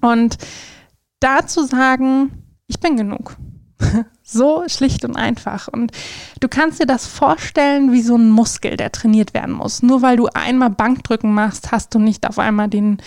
Und 0.00 0.38
dazu 1.18 1.64
sagen, 1.64 2.44
ich 2.68 2.78
bin 2.78 2.96
genug. 2.96 3.36
So 4.22 4.62
schlicht 4.68 5.04
und 5.04 5.16
einfach. 5.16 5.66
Und 5.66 5.90
du 6.38 6.46
kannst 6.46 6.80
dir 6.80 6.86
das 6.86 7.04
vorstellen 7.04 7.90
wie 7.90 8.00
so 8.00 8.14
ein 8.14 8.30
Muskel, 8.30 8.76
der 8.76 8.92
trainiert 8.92 9.34
werden 9.34 9.52
muss. 9.52 9.82
Nur 9.82 10.02
weil 10.02 10.16
du 10.16 10.28
einmal 10.28 10.70
Bankdrücken 10.70 11.34
machst, 11.34 11.72
hast 11.72 11.96
du 11.96 11.98
nicht 11.98 12.28
auf 12.28 12.38
einmal 12.38 12.68
den 12.68 12.98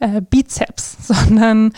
äh, 0.00 0.20
Bizeps, 0.20 0.96
sondern 1.06 1.72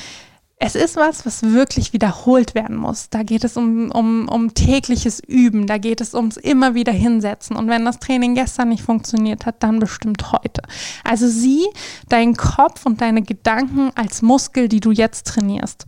es 0.58 0.74
ist 0.74 0.96
was, 0.96 1.26
was 1.26 1.42
wirklich 1.42 1.92
wiederholt 1.92 2.54
werden 2.54 2.76
muss. 2.76 3.10
Da 3.10 3.22
geht 3.22 3.44
es 3.44 3.58
um, 3.58 3.90
um, 3.90 4.28
um 4.28 4.54
tägliches 4.54 5.20
Üben, 5.20 5.66
da 5.66 5.76
geht 5.76 6.00
es 6.00 6.14
ums 6.14 6.38
immer 6.38 6.74
wieder 6.74 6.92
hinsetzen. 6.92 7.56
Und 7.56 7.68
wenn 7.68 7.84
das 7.84 7.98
Training 7.98 8.34
gestern 8.34 8.70
nicht 8.70 8.82
funktioniert 8.82 9.44
hat, 9.44 9.62
dann 9.62 9.80
bestimmt 9.80 10.32
heute. 10.32 10.62
Also 11.02 11.28
sieh 11.28 11.66
deinen 12.08 12.36
Kopf 12.36 12.86
und 12.86 13.02
deine 13.02 13.20
Gedanken 13.20 13.90
als 13.94 14.22
Muskel, 14.22 14.68
die 14.68 14.80
du 14.80 14.92
jetzt 14.92 15.26
trainierst. 15.26 15.86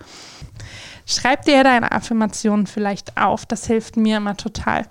Schreib 1.07 1.45
dir 1.45 1.63
deine 1.63 1.93
Affirmationen 1.93 2.67
vielleicht 2.67 3.17
auf. 3.17 3.47
Das 3.47 3.67
hilft 3.67 3.97
mir 3.97 4.17
immer 4.17 4.37
total. 4.37 4.87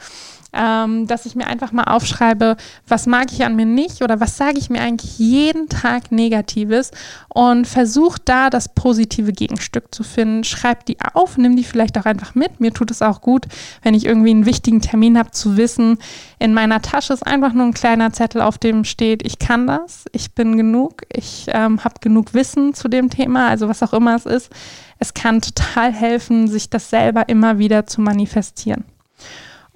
Ähm, 0.55 1.07
dass 1.07 1.25
ich 1.25 1.35
mir 1.35 1.47
einfach 1.47 1.71
mal 1.71 1.83
aufschreibe, 1.83 2.55
was 2.87 3.07
mag 3.07 3.31
ich 3.31 3.43
an 3.43 3.55
mir 3.55 3.65
nicht 3.65 4.01
oder 4.01 4.19
was 4.19 4.37
sage 4.37 4.57
ich 4.57 4.69
mir 4.69 4.81
eigentlich 4.81 5.19
jeden 5.19 5.67
Tag 5.67 6.11
Negatives 6.11 6.91
und 7.27 7.67
versuch 7.67 8.17
da 8.17 8.49
das 8.49 8.73
positive 8.73 9.33
Gegenstück 9.33 9.93
zu 9.93 10.03
finden. 10.03 10.43
Schreib 10.43 10.85
die 10.85 10.97
auf, 11.13 11.37
nimm 11.37 11.55
die 11.55 11.63
vielleicht 11.63 11.97
auch 11.97 12.05
einfach 12.05 12.35
mit. 12.35 12.61
Mir 12.61 12.73
tut 12.73 12.91
es 12.91 13.01
auch 13.01 13.21
gut, 13.21 13.45
wenn 13.83 13.93
ich 13.93 14.05
irgendwie 14.05 14.31
einen 14.31 14.45
wichtigen 14.45 14.81
Termin 14.81 15.17
habe, 15.17 15.31
zu 15.31 15.57
wissen, 15.57 15.97
in 16.39 16.53
meiner 16.53 16.81
Tasche 16.81 17.13
ist 17.13 17.25
einfach 17.25 17.53
nur 17.53 17.65
ein 17.65 17.73
kleiner 17.73 18.13
Zettel, 18.13 18.41
auf 18.41 18.57
dem 18.57 18.83
steht, 18.83 19.25
ich 19.25 19.39
kann 19.39 19.67
das, 19.67 20.05
ich 20.11 20.33
bin 20.33 20.57
genug, 20.57 21.01
ich 21.11 21.45
ähm, 21.49 21.83
habe 21.83 21.95
genug 22.01 22.33
Wissen 22.33 22.73
zu 22.73 22.87
dem 22.87 23.09
Thema, 23.09 23.47
also 23.47 23.67
was 23.67 23.83
auch 23.83 23.93
immer 23.93 24.15
es 24.15 24.25
ist 24.25 24.51
es 24.99 25.13
kann 25.13 25.41
total 25.41 25.91
helfen, 25.91 26.47
sich 26.47 26.69
das 26.69 26.89
selber 26.89 27.27
immer 27.29 27.59
wieder 27.59 27.85
zu 27.85 28.01
manifestieren. 28.01 28.85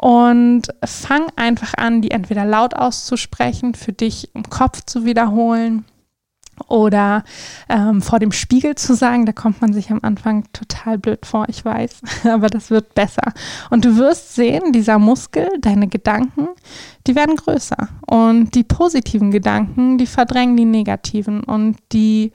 Und 0.01 0.69
fang 0.85 1.27
einfach 1.35 1.73
an, 1.75 2.01
die 2.01 2.11
entweder 2.11 2.45
laut 2.45 2.73
auszusprechen, 2.73 3.75
für 3.75 3.91
dich 3.91 4.33
im 4.33 4.43
Kopf 4.43 4.85
zu 4.85 5.03
wiederholen 5.03 5.83
oder 6.69 7.25
ähm, 7.67 8.01
vor 8.01 8.19
dem 8.19 8.31
Spiegel 8.31 8.75
zu 8.75 8.95
sagen. 8.95 9.25
Da 9.25 9.33
kommt 9.33 9.61
man 9.61 9.73
sich 9.73 9.91
am 9.91 9.99
Anfang 10.01 10.45
total 10.53 10.97
blöd 10.97 11.25
vor, 11.25 11.47
ich 11.49 11.65
weiß, 11.65 12.01
aber 12.23 12.47
das 12.47 12.69
wird 12.69 12.95
besser. 12.95 13.33
Und 13.69 13.83
du 13.83 13.97
wirst 13.97 14.35
sehen, 14.35 14.71
dieser 14.71 14.99
Muskel, 14.99 15.49
deine 15.59 15.89
Gedanken, 15.89 16.47
die 17.05 17.15
werden 17.15 17.35
größer. 17.35 17.89
Und 18.07 18.55
die 18.55 18.63
positiven 18.63 19.31
Gedanken, 19.31 19.97
die 19.97 20.07
verdrängen 20.07 20.55
die 20.55 20.65
negativen. 20.65 21.43
Und 21.43 21.75
die 21.91 22.31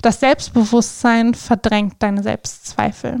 das 0.00 0.20
Selbstbewusstsein 0.20 1.34
verdrängt 1.34 1.96
deine 1.98 2.22
Selbstzweifel. 2.22 3.20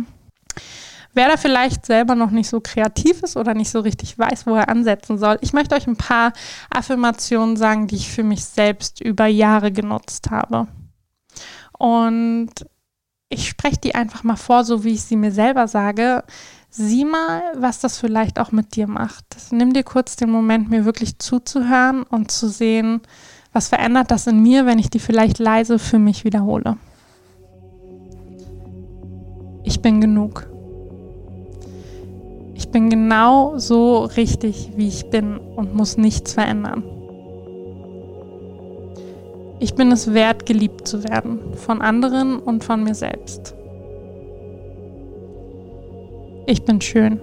Wer 1.14 1.28
da 1.28 1.36
vielleicht 1.36 1.84
selber 1.84 2.14
noch 2.14 2.30
nicht 2.30 2.48
so 2.48 2.60
kreativ 2.60 3.22
ist 3.22 3.36
oder 3.36 3.52
nicht 3.52 3.70
so 3.70 3.80
richtig 3.80 4.18
weiß, 4.18 4.46
wo 4.46 4.54
er 4.54 4.68
ansetzen 4.68 5.18
soll, 5.18 5.38
ich 5.42 5.52
möchte 5.52 5.74
euch 5.74 5.86
ein 5.86 5.96
paar 5.96 6.32
Affirmationen 6.70 7.56
sagen, 7.56 7.86
die 7.86 7.96
ich 7.96 8.10
für 8.10 8.22
mich 8.22 8.44
selbst 8.44 9.00
über 9.00 9.26
Jahre 9.26 9.72
genutzt 9.72 10.30
habe. 10.30 10.68
Und 11.78 12.50
ich 13.28 13.48
spreche 13.48 13.78
die 13.78 13.94
einfach 13.94 14.24
mal 14.24 14.36
vor, 14.36 14.64
so 14.64 14.84
wie 14.84 14.92
ich 14.92 15.02
sie 15.02 15.16
mir 15.16 15.32
selber 15.32 15.68
sage. 15.68 16.24
Sieh 16.70 17.04
mal, 17.04 17.42
was 17.56 17.80
das 17.80 17.98
vielleicht 17.98 18.38
auch 18.38 18.52
mit 18.52 18.76
dir 18.76 18.86
macht. 18.86 19.24
Nimm 19.50 19.74
dir 19.74 19.82
kurz 19.82 20.16
den 20.16 20.30
Moment, 20.30 20.70
mir 20.70 20.86
wirklich 20.86 21.18
zuzuhören 21.18 22.04
und 22.04 22.30
zu 22.30 22.48
sehen, 22.48 23.02
was 23.52 23.68
verändert 23.68 24.10
das 24.10 24.26
in 24.26 24.42
mir, 24.42 24.64
wenn 24.64 24.78
ich 24.78 24.88
die 24.88 24.98
vielleicht 24.98 25.38
leise 25.38 25.78
für 25.78 25.98
mich 25.98 26.24
wiederhole? 26.24 26.78
Ich 29.64 29.82
bin 29.82 30.00
genug. 30.00 30.51
Ich 32.62 32.68
bin 32.68 32.90
genau 32.90 33.58
so 33.58 34.04
richtig, 34.04 34.70
wie 34.76 34.86
ich 34.86 35.10
bin 35.10 35.36
und 35.38 35.74
muss 35.74 35.96
nichts 35.96 36.34
verändern. 36.34 36.84
Ich 39.58 39.74
bin 39.74 39.90
es 39.90 40.14
wert, 40.14 40.46
geliebt 40.46 40.86
zu 40.86 41.02
werden, 41.02 41.40
von 41.54 41.82
anderen 41.82 42.38
und 42.38 42.62
von 42.62 42.84
mir 42.84 42.94
selbst. 42.94 43.56
Ich 46.46 46.64
bin 46.64 46.80
schön. 46.80 47.18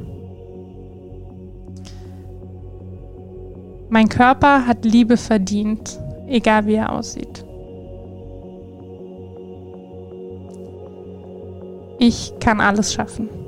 Mein 3.88 4.10
Körper 4.10 4.68
hat 4.68 4.84
Liebe 4.84 5.16
verdient 5.16 6.02
egal 6.28 6.66
wie 6.66 6.76
er 6.76 6.92
aussieht. 6.92 7.46
Ich 11.98 12.34
kann 12.42 12.60
alles 12.60 12.94
schaffen. 12.94 13.39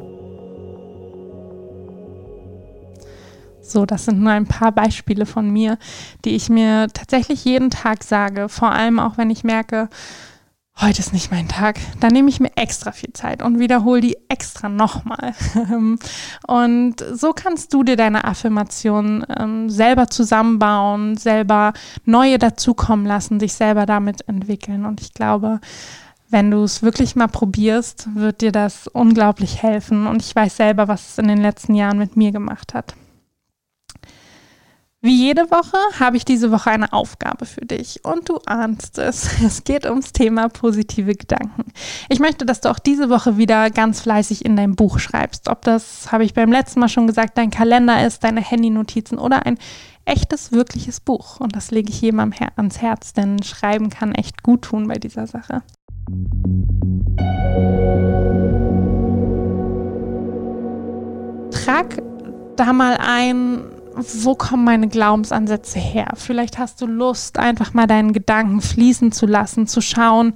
So, 3.61 3.85
das 3.85 4.05
sind 4.05 4.19
nur 4.19 4.31
ein 4.31 4.47
paar 4.47 4.71
Beispiele 4.71 5.25
von 5.25 5.49
mir, 5.49 5.77
die 6.25 6.35
ich 6.35 6.49
mir 6.49 6.87
tatsächlich 6.93 7.45
jeden 7.45 7.69
Tag 7.69 8.03
sage. 8.03 8.49
Vor 8.49 8.71
allem 8.71 8.99
auch, 8.99 9.17
wenn 9.17 9.29
ich 9.29 9.43
merke, 9.43 9.87
heute 10.79 10.99
ist 10.99 11.13
nicht 11.13 11.31
mein 11.31 11.47
Tag, 11.47 11.79
dann 11.99 12.11
nehme 12.11 12.29
ich 12.29 12.39
mir 12.39 12.51
extra 12.55 12.91
viel 12.91 13.13
Zeit 13.13 13.43
und 13.43 13.59
wiederhole 13.59 14.01
die 14.01 14.17
extra 14.29 14.67
nochmal. 14.67 15.33
und 16.47 16.95
so 17.13 17.33
kannst 17.33 17.73
du 17.73 17.83
dir 17.83 17.95
deine 17.95 18.23
Affirmationen 18.23 19.25
ähm, 19.37 19.69
selber 19.69 20.07
zusammenbauen, 20.07 21.17
selber 21.17 21.73
neue 22.05 22.39
dazukommen 22.39 23.05
lassen, 23.05 23.39
dich 23.39 23.53
selber 23.53 23.85
damit 23.85 24.27
entwickeln. 24.27 24.85
Und 24.85 25.01
ich 25.01 25.13
glaube, 25.13 25.59
wenn 26.29 26.49
du 26.49 26.63
es 26.63 26.81
wirklich 26.81 27.15
mal 27.15 27.27
probierst, 27.27 28.07
wird 28.15 28.41
dir 28.41 28.51
das 28.51 28.87
unglaublich 28.87 29.61
helfen. 29.61 30.07
Und 30.07 30.21
ich 30.21 30.35
weiß 30.35 30.57
selber, 30.57 30.87
was 30.87 31.09
es 31.09 31.17
in 31.19 31.27
den 31.27 31.41
letzten 31.41 31.75
Jahren 31.75 31.99
mit 31.99 32.17
mir 32.17 32.31
gemacht 32.31 32.73
hat. 32.73 32.95
Wie 35.03 35.15
jede 35.15 35.49
Woche 35.49 35.77
habe 35.99 36.15
ich 36.15 36.25
diese 36.25 36.51
Woche 36.51 36.69
eine 36.69 36.93
Aufgabe 36.93 37.47
für 37.47 37.65
dich 37.65 38.05
und 38.05 38.29
du 38.29 38.37
ahnst 38.45 38.99
es. 38.99 39.41
Es 39.43 39.63
geht 39.63 39.87
ums 39.87 40.13
Thema 40.13 40.47
positive 40.47 41.15
Gedanken. 41.15 41.65
Ich 42.07 42.19
möchte, 42.19 42.45
dass 42.45 42.61
du 42.61 42.69
auch 42.69 42.77
diese 42.77 43.09
Woche 43.09 43.35
wieder 43.35 43.71
ganz 43.71 44.01
fleißig 44.01 44.45
in 44.45 44.55
dein 44.55 44.75
Buch 44.75 44.99
schreibst. 44.99 45.49
Ob 45.49 45.63
das, 45.63 46.11
habe 46.11 46.23
ich 46.23 46.35
beim 46.35 46.51
letzten 46.51 46.79
Mal 46.79 46.87
schon 46.87 47.07
gesagt, 47.07 47.35
dein 47.39 47.49
Kalender 47.49 48.05
ist, 48.05 48.23
deine 48.23 48.41
Handynotizen 48.41 49.17
oder 49.17 49.43
ein 49.47 49.57
echtes, 50.05 50.51
wirkliches 50.51 50.99
Buch. 50.99 51.39
Und 51.39 51.55
das 51.55 51.71
lege 51.71 51.89
ich 51.89 52.01
jedem 52.01 52.19
ans 52.19 52.79
Herz, 52.79 53.13
denn 53.13 53.41
Schreiben 53.41 53.89
kann 53.89 54.13
echt 54.13 54.43
gut 54.43 54.61
tun 54.61 54.87
bei 54.87 54.99
dieser 54.99 55.25
Sache. 55.25 55.63
Trag 61.49 62.03
da 62.55 62.71
mal 62.71 62.97
ein, 62.97 63.80
wo 64.23 64.35
kommen 64.35 64.63
meine 64.63 64.87
Glaubensansätze 64.87 65.79
her? 65.79 66.09
Vielleicht 66.15 66.57
hast 66.57 66.81
du 66.81 66.85
Lust, 66.85 67.39
einfach 67.39 67.73
mal 67.73 67.87
deinen 67.87 68.13
Gedanken 68.13 68.61
fließen 68.61 69.11
zu 69.11 69.25
lassen, 69.25 69.67
zu 69.67 69.81
schauen, 69.81 70.33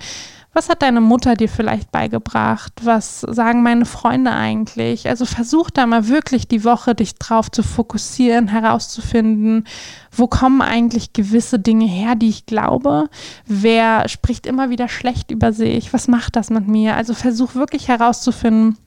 was 0.55 0.69
hat 0.69 0.83
deine 0.83 1.01
Mutter 1.01 1.35
dir 1.35 1.49
vielleicht 1.49 1.91
beigebracht? 1.91 2.71
Was 2.81 3.19
sagen 3.19 3.61
meine 3.61 3.83
Freunde 3.83 4.31
eigentlich? 4.31 5.09
Also 5.09 5.25
versuch 5.25 5.69
da 5.69 5.85
mal 5.85 6.07
wirklich 6.07 6.47
die 6.47 6.63
Woche 6.63 6.95
dich 6.95 7.15
drauf 7.15 7.51
zu 7.51 7.61
fokussieren, 7.61 8.47
herauszufinden, 8.47 9.65
wo 10.11 10.27
kommen 10.27 10.61
eigentlich 10.61 11.11
gewisse 11.11 11.59
Dinge 11.59 11.87
her, 11.87 12.15
die 12.15 12.29
ich 12.29 12.45
glaube? 12.45 13.09
Wer 13.45 14.07
spricht 14.07 14.47
immer 14.47 14.69
wieder 14.69 14.87
schlecht 14.87 15.29
über 15.29 15.51
sich? 15.51 15.91
Was 15.91 16.07
macht 16.07 16.37
das 16.37 16.49
mit 16.49 16.69
mir? 16.69 16.95
Also 16.95 17.13
versuch 17.13 17.55
wirklich 17.55 17.89
herauszufinden, 17.89 18.77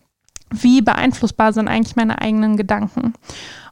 wie 0.51 0.81
beeinflussbar 0.81 1.53
sind 1.53 1.69
eigentlich 1.69 1.97
meine 1.97 2.19
eigenen 2.19 2.57
Gedanken. 2.57 3.13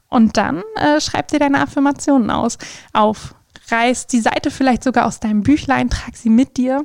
Und 0.09 0.37
dann 0.37 0.63
äh, 0.77 1.01
schreib 1.01 1.29
dir 1.29 1.39
deine 1.39 1.61
Affirmationen 1.61 2.31
aus, 2.31 2.59
auf. 2.93 3.35
Reiß 3.69 4.07
die 4.07 4.21
Seite 4.21 4.53
vielleicht 4.53 4.85
sogar 4.85 5.07
aus 5.07 5.19
deinem 5.19 5.43
Büchlein, 5.43 5.91
trag 5.91 6.17
sie 6.17 6.31
mit 6.31 6.57
dir 6.57 6.85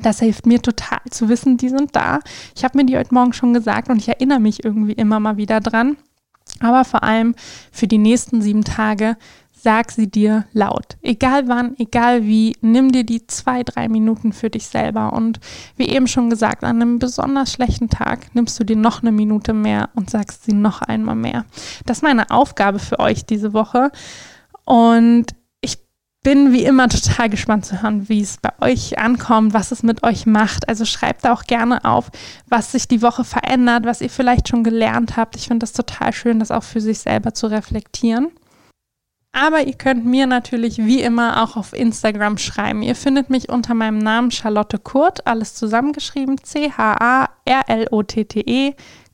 das 0.00 0.20
hilft 0.20 0.46
mir 0.46 0.62
total 0.62 1.00
zu 1.10 1.28
wissen, 1.28 1.56
die 1.56 1.68
sind 1.68 1.94
da. 1.94 2.20
Ich 2.56 2.64
habe 2.64 2.78
mir 2.78 2.86
die 2.86 2.96
heute 2.96 3.12
Morgen 3.12 3.32
schon 3.32 3.52
gesagt 3.52 3.88
und 3.88 3.98
ich 3.98 4.08
erinnere 4.08 4.40
mich 4.40 4.64
irgendwie 4.64 4.92
immer 4.92 5.20
mal 5.20 5.36
wieder 5.36 5.60
dran. 5.60 5.96
Aber 6.60 6.84
vor 6.84 7.02
allem 7.02 7.34
für 7.70 7.86
die 7.86 7.98
nächsten 7.98 8.42
sieben 8.42 8.64
Tage 8.64 9.16
sag 9.62 9.92
sie 9.92 10.10
dir 10.10 10.44
laut. 10.52 10.96
Egal 11.02 11.46
wann, 11.46 11.74
egal 11.78 12.24
wie, 12.24 12.56
nimm 12.60 12.90
dir 12.90 13.04
die 13.04 13.26
zwei, 13.26 13.62
drei 13.62 13.88
Minuten 13.88 14.32
für 14.32 14.50
dich 14.50 14.66
selber. 14.66 15.12
Und 15.12 15.38
wie 15.76 15.88
eben 15.88 16.08
schon 16.08 16.30
gesagt, 16.30 16.64
an 16.64 16.82
einem 16.82 16.98
besonders 16.98 17.52
schlechten 17.52 17.88
Tag 17.88 18.34
nimmst 18.34 18.58
du 18.58 18.64
dir 18.64 18.76
noch 18.76 19.02
eine 19.02 19.12
Minute 19.12 19.52
mehr 19.52 19.90
und 19.94 20.10
sagst 20.10 20.44
sie 20.44 20.52
noch 20.52 20.82
einmal 20.82 21.14
mehr. 21.14 21.44
Das 21.86 21.98
ist 21.98 22.02
meine 22.02 22.30
Aufgabe 22.30 22.78
für 22.78 22.98
euch 22.98 23.24
diese 23.24 23.52
Woche. 23.52 23.90
Und 24.64 25.34
bin 26.22 26.52
wie 26.52 26.64
immer 26.64 26.88
total 26.88 27.28
gespannt 27.28 27.66
zu 27.66 27.82
hören, 27.82 28.08
wie 28.08 28.20
es 28.20 28.36
bei 28.36 28.50
euch 28.60 28.98
ankommt, 28.98 29.54
was 29.54 29.72
es 29.72 29.82
mit 29.82 30.04
euch 30.04 30.24
macht. 30.24 30.68
Also 30.68 30.84
schreibt 30.84 31.26
auch 31.26 31.44
gerne 31.44 31.84
auf, 31.84 32.10
was 32.48 32.72
sich 32.72 32.86
die 32.86 33.02
Woche 33.02 33.24
verändert, 33.24 33.84
was 33.84 34.00
ihr 34.00 34.10
vielleicht 34.10 34.48
schon 34.48 34.62
gelernt 34.62 35.16
habt. 35.16 35.34
Ich 35.36 35.48
finde 35.48 35.60
das 35.60 35.72
total 35.72 36.12
schön, 36.12 36.38
das 36.38 36.52
auch 36.52 36.62
für 36.62 36.80
sich 36.80 37.00
selber 37.00 37.34
zu 37.34 37.48
reflektieren. 37.48 38.28
Aber 39.32 39.62
ihr 39.66 39.72
könnt 39.74 40.04
mir 40.04 40.26
natürlich 40.26 40.76
wie 40.76 41.00
immer 41.00 41.42
auch 41.42 41.56
auf 41.56 41.72
Instagram 41.72 42.36
schreiben. 42.36 42.82
Ihr 42.82 42.94
findet 42.94 43.30
mich 43.30 43.48
unter 43.48 43.72
meinem 43.72 43.96
Namen 43.98 44.30
Charlotte 44.30 44.78
Kurt, 44.78 45.26
alles 45.26 45.54
zusammengeschrieben, 45.54 46.36
C-H-A-R-L-O-T-T-E, 46.42 46.74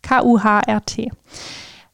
K-U-H-R-T. 0.02 1.12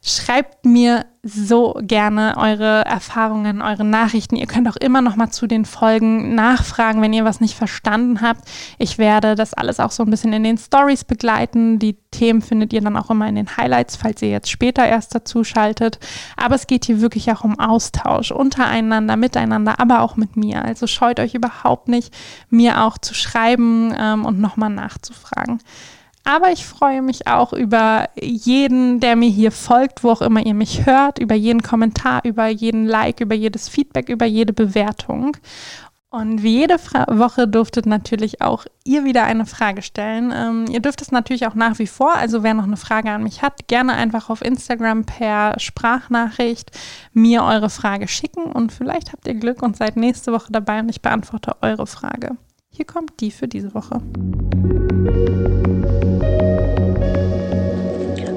Schreibt 0.07 0.67
mir 0.67 1.07
so 1.23 1.79
gerne 1.81 2.35
eure 2.37 2.85
Erfahrungen, 2.85 3.63
eure 3.63 3.83
Nachrichten. 3.83 4.35
Ihr 4.35 4.45
könnt 4.45 4.67
auch 4.69 4.75
immer 4.75 5.01
noch 5.01 5.15
mal 5.15 5.31
zu 5.31 5.47
den 5.47 5.65
Folgen 5.65 6.35
nachfragen, 6.35 7.01
wenn 7.01 7.11
ihr 7.11 7.25
was 7.25 7.41
nicht 7.41 7.55
verstanden 7.55 8.21
habt. 8.21 8.47
Ich 8.77 8.99
werde 8.99 9.33
das 9.33 9.55
alles 9.55 9.79
auch 9.79 9.89
so 9.89 10.03
ein 10.03 10.11
bisschen 10.11 10.31
in 10.33 10.43
den 10.43 10.59
Stories 10.59 11.05
begleiten. 11.05 11.79
Die 11.79 11.97
Themen 12.11 12.43
findet 12.43 12.71
ihr 12.71 12.81
dann 12.81 12.97
auch 12.97 13.09
immer 13.09 13.27
in 13.27 13.33
den 13.33 13.57
Highlights, 13.57 13.95
falls 13.95 14.21
ihr 14.21 14.29
jetzt 14.29 14.51
später 14.51 14.85
erst 14.85 15.15
dazu 15.15 15.43
schaltet. 15.43 15.97
Aber 16.37 16.53
es 16.53 16.67
geht 16.67 16.85
hier 16.85 17.01
wirklich 17.01 17.31
auch 17.31 17.43
um 17.43 17.59
Austausch 17.59 18.29
untereinander, 18.29 19.15
miteinander, 19.15 19.79
aber 19.79 20.01
auch 20.01 20.17
mit 20.17 20.37
mir. 20.37 20.63
Also 20.63 20.85
scheut 20.85 21.19
euch 21.19 21.33
überhaupt 21.33 21.87
nicht, 21.87 22.13
mir 22.51 22.83
auch 22.83 22.99
zu 22.99 23.15
schreiben 23.15 23.91
ähm, 23.97 24.23
und 24.23 24.39
nochmal 24.39 24.69
nachzufragen. 24.69 25.57
Aber 26.25 26.51
ich 26.51 26.65
freue 26.65 27.03
mich 27.03 27.27
auch 27.27 27.53
über 27.53 28.09
jeden, 28.19 28.99
der 28.99 29.15
mir 29.15 29.29
hier 29.29 29.51
folgt, 29.51 30.03
wo 30.03 30.09
auch 30.09 30.21
immer 30.21 30.43
ihr 30.43 30.55
mich 30.55 30.85
hört, 30.87 31.19
über 31.19 31.35
jeden 31.35 31.61
Kommentar, 31.61 32.21
über 32.25 32.47
jeden 32.47 32.87
Like, 32.87 33.21
über 33.21 33.35
jedes 33.35 33.69
Feedback, 33.69 34.09
über 34.09 34.25
jede 34.25 34.51
Bewertung. 34.51 35.37
Und 36.09 36.41
wie 36.43 36.59
jede 36.59 36.79
Fra 36.79 37.05
Woche 37.19 37.47
durftet 37.47 37.85
natürlich 37.85 38.41
auch 38.41 38.65
ihr 38.85 39.03
wieder 39.03 39.25
eine 39.25 39.45
Frage 39.45 39.81
stellen. 39.81 40.31
Ähm, 40.33 40.65
ihr 40.69 40.79
dürft 40.79 41.01
es 41.01 41.11
natürlich 41.11 41.45
auch 41.45 41.55
nach 41.55 41.77
wie 41.77 41.87
vor, 41.87 42.15
also 42.15 42.41
wer 42.41 42.53
noch 42.53 42.63
eine 42.63 42.77
Frage 42.77 43.11
an 43.11 43.21
mich 43.21 43.41
hat, 43.41 43.67
gerne 43.67 43.93
einfach 43.93 44.29
auf 44.29 44.41
Instagram 44.41 45.03
per 45.03 45.59
Sprachnachricht 45.59 46.71
mir 47.11 47.43
eure 47.43 47.69
Frage 47.69 48.07
schicken 48.07 48.43
und 48.45 48.71
vielleicht 48.71 49.11
habt 49.11 49.27
ihr 49.27 49.35
Glück 49.35 49.61
und 49.61 49.75
seid 49.75 49.97
nächste 49.97 50.31
Woche 50.31 50.51
dabei 50.51 50.79
und 50.79 50.89
ich 50.89 51.01
beantworte 51.01 51.57
eure 51.61 51.85
Frage. 51.85 52.37
Hier 52.71 52.85
kommt 52.85 53.19
die 53.19 53.31
für 53.31 53.49
diese 53.49 53.73
Woche. 53.73 54.01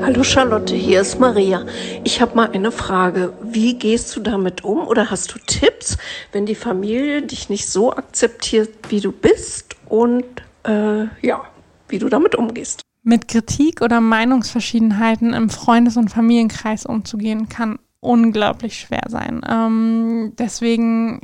Hallo 0.09 0.25
Charlotte, 0.25 0.75
hier 0.75 1.03
ist 1.03 1.21
Maria. 1.21 1.67
Ich 2.03 2.23
habe 2.23 2.35
mal 2.35 2.51
eine 2.53 2.73
Frage. 2.73 3.35
Wie 3.43 3.75
gehst 3.75 4.17
du 4.17 4.21
damit 4.21 4.65
um 4.65 4.89
oder 4.89 5.11
hast 5.11 5.35
du 5.35 5.39
Tipps, 5.47 5.99
wenn 6.33 6.47
die 6.47 6.55
Familie 6.55 7.21
dich 7.21 7.51
nicht 7.51 7.69
so 7.69 7.93
akzeptiert, 7.93 8.71
wie 8.89 9.01
du 9.01 9.13
bist 9.13 9.77
und 9.85 10.25
äh, 10.67 11.03
ja, 11.21 11.45
wie 11.89 11.99
du 11.99 12.09
damit 12.09 12.37
umgehst? 12.37 12.81
Mit 13.03 13.29
Kritik 13.29 13.83
oder 13.83 14.01
Meinungsverschiedenheiten 14.01 15.35
im 15.35 15.51
Freundes- 15.51 15.99
und 15.99 16.09
Familienkreis 16.09 16.87
umzugehen, 16.87 17.51
kann 17.51 17.79
unglaublich 18.01 18.81
schwer 18.81 19.05
sein. 19.09 19.43
Ähm, 19.47 20.33
deswegen 20.39 21.21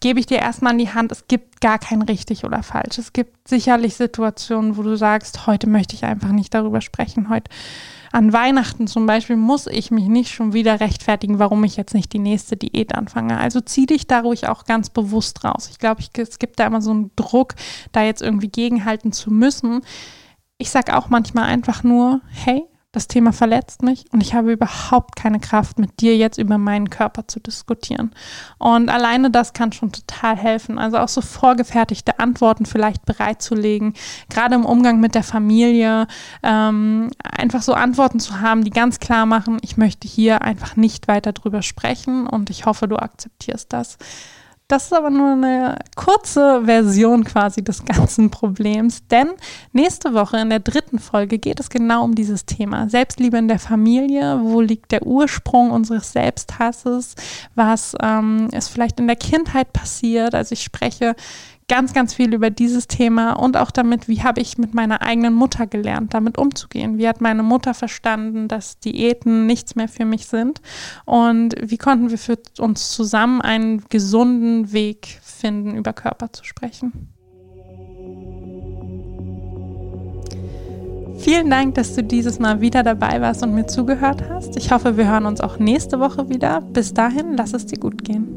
gebe 0.00 0.20
ich 0.20 0.26
dir 0.26 0.38
erstmal 0.38 0.72
in 0.72 0.78
die 0.78 0.92
Hand, 0.92 1.12
es 1.12 1.26
gibt 1.28 1.60
gar 1.60 1.78
kein 1.78 2.02
richtig 2.02 2.44
oder 2.44 2.62
falsch. 2.62 2.98
Es 2.98 3.12
gibt 3.12 3.48
sicherlich 3.48 3.96
Situationen, 3.96 4.76
wo 4.76 4.82
du 4.82 4.96
sagst, 4.96 5.46
heute 5.46 5.68
möchte 5.68 5.94
ich 5.94 6.04
einfach 6.04 6.30
nicht 6.30 6.52
darüber 6.52 6.80
sprechen. 6.80 7.28
Heute 7.30 7.50
an 8.12 8.34
Weihnachten 8.34 8.86
zum 8.86 9.06
Beispiel 9.06 9.36
muss 9.36 9.66
ich 9.66 9.90
mich 9.90 10.06
nicht 10.08 10.30
schon 10.30 10.52
wieder 10.52 10.80
rechtfertigen, 10.80 11.38
warum 11.38 11.64
ich 11.64 11.76
jetzt 11.76 11.94
nicht 11.94 12.12
die 12.12 12.18
nächste 12.18 12.58
Diät 12.58 12.94
anfange. 12.94 13.38
Also 13.38 13.62
zieh 13.62 13.86
dich 13.86 14.06
da 14.06 14.20
ruhig 14.20 14.48
auch 14.48 14.64
ganz 14.64 14.90
bewusst 14.90 15.44
raus. 15.44 15.68
Ich 15.70 15.78
glaube, 15.78 16.02
es 16.14 16.38
gibt 16.38 16.60
da 16.60 16.66
immer 16.66 16.82
so 16.82 16.90
einen 16.90 17.10
Druck, 17.16 17.54
da 17.92 18.02
jetzt 18.02 18.20
irgendwie 18.20 18.48
gegenhalten 18.48 19.12
zu 19.12 19.30
müssen. 19.30 19.80
Ich 20.58 20.70
sage 20.70 20.96
auch 20.96 21.08
manchmal 21.08 21.44
einfach 21.44 21.82
nur, 21.82 22.20
hey, 22.28 22.62
das 22.92 23.08
Thema 23.08 23.32
verletzt 23.32 23.82
mich 23.82 24.04
und 24.12 24.22
ich 24.22 24.34
habe 24.34 24.52
überhaupt 24.52 25.16
keine 25.16 25.40
Kraft, 25.40 25.78
mit 25.78 26.00
dir 26.00 26.14
jetzt 26.14 26.36
über 26.36 26.58
meinen 26.58 26.90
Körper 26.90 27.26
zu 27.26 27.40
diskutieren. 27.40 28.14
Und 28.58 28.90
alleine 28.90 29.30
das 29.30 29.54
kann 29.54 29.72
schon 29.72 29.92
total 29.92 30.36
helfen. 30.36 30.78
Also 30.78 30.98
auch 30.98 31.08
so 31.08 31.22
vorgefertigte 31.22 32.18
Antworten 32.18 32.66
vielleicht 32.66 33.06
bereitzulegen, 33.06 33.94
gerade 34.28 34.54
im 34.54 34.66
Umgang 34.66 35.00
mit 35.00 35.14
der 35.14 35.22
Familie, 35.22 36.06
ähm, 36.42 37.10
einfach 37.22 37.62
so 37.62 37.72
Antworten 37.72 38.20
zu 38.20 38.40
haben, 38.40 38.62
die 38.62 38.70
ganz 38.70 39.00
klar 39.00 39.24
machen, 39.24 39.58
ich 39.62 39.78
möchte 39.78 40.06
hier 40.06 40.42
einfach 40.42 40.76
nicht 40.76 41.08
weiter 41.08 41.32
drüber 41.32 41.62
sprechen 41.62 42.26
und 42.26 42.50
ich 42.50 42.66
hoffe, 42.66 42.88
du 42.88 42.96
akzeptierst 42.96 43.72
das. 43.72 43.96
Das 44.68 44.84
ist 44.84 44.94
aber 44.94 45.10
nur 45.10 45.32
eine 45.32 45.78
kurze 45.96 46.62
Version 46.64 47.24
quasi 47.24 47.62
des 47.62 47.84
ganzen 47.84 48.30
Problems, 48.30 49.06
denn 49.08 49.28
nächste 49.72 50.14
Woche 50.14 50.38
in 50.38 50.48
der 50.48 50.60
dritten 50.60 50.98
Folge 50.98 51.38
geht 51.38 51.60
es 51.60 51.68
genau 51.68 52.04
um 52.04 52.14
dieses 52.14 52.46
Thema. 52.46 52.88
Selbstliebe 52.88 53.36
in 53.36 53.48
der 53.48 53.58
Familie, 53.58 54.40
wo 54.42 54.62
liegt 54.62 54.92
der 54.92 55.06
Ursprung 55.06 55.70
unseres 55.70 56.12
Selbsthasses, 56.12 57.16
was 57.54 57.94
ähm, 58.02 58.48
ist 58.52 58.68
vielleicht 58.68 58.98
in 58.98 59.08
der 59.08 59.16
Kindheit 59.16 59.74
passiert. 59.74 60.34
Also 60.34 60.54
ich 60.54 60.62
spreche 60.62 61.16
ganz, 61.72 61.94
ganz 61.94 62.12
viel 62.12 62.34
über 62.34 62.50
dieses 62.50 62.86
Thema 62.86 63.32
und 63.32 63.56
auch 63.56 63.70
damit, 63.70 64.06
wie 64.06 64.22
habe 64.22 64.42
ich 64.42 64.58
mit 64.58 64.74
meiner 64.74 65.00
eigenen 65.00 65.32
Mutter 65.32 65.66
gelernt, 65.66 66.12
damit 66.12 66.36
umzugehen. 66.36 66.98
Wie 66.98 67.08
hat 67.08 67.22
meine 67.22 67.42
Mutter 67.42 67.72
verstanden, 67.72 68.46
dass 68.46 68.78
Diäten 68.78 69.46
nichts 69.46 69.74
mehr 69.74 69.88
für 69.88 70.04
mich 70.04 70.26
sind 70.26 70.60
und 71.06 71.54
wie 71.62 71.78
konnten 71.78 72.10
wir 72.10 72.18
für 72.18 72.38
uns 72.58 72.90
zusammen 72.90 73.40
einen 73.40 73.84
gesunden 73.88 74.74
Weg 74.74 75.18
finden, 75.22 75.74
über 75.74 75.94
Körper 75.94 76.30
zu 76.30 76.44
sprechen. 76.44 77.08
Vielen 81.20 81.48
Dank, 81.48 81.76
dass 81.76 81.94
du 81.94 82.02
dieses 82.02 82.38
Mal 82.38 82.60
wieder 82.60 82.82
dabei 82.82 83.22
warst 83.22 83.42
und 83.42 83.54
mir 83.54 83.66
zugehört 83.66 84.28
hast. 84.28 84.58
Ich 84.58 84.70
hoffe, 84.72 84.98
wir 84.98 85.08
hören 85.08 85.24
uns 85.24 85.40
auch 85.40 85.58
nächste 85.58 86.00
Woche 86.00 86.28
wieder. 86.28 86.60
Bis 86.60 86.92
dahin, 86.92 87.34
lass 87.38 87.54
es 87.54 87.64
dir 87.64 87.78
gut 87.78 88.04
gehen. 88.04 88.28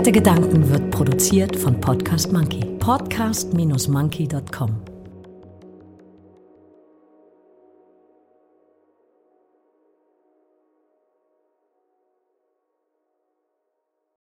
Fette 0.00 0.12
Gedanken 0.12 0.66
wird 0.70 0.90
produziert 0.90 1.54
von 1.54 1.78
Podcast 1.78 2.32
Monkey. 2.32 2.64
Podcast-monkey.com 2.78 4.79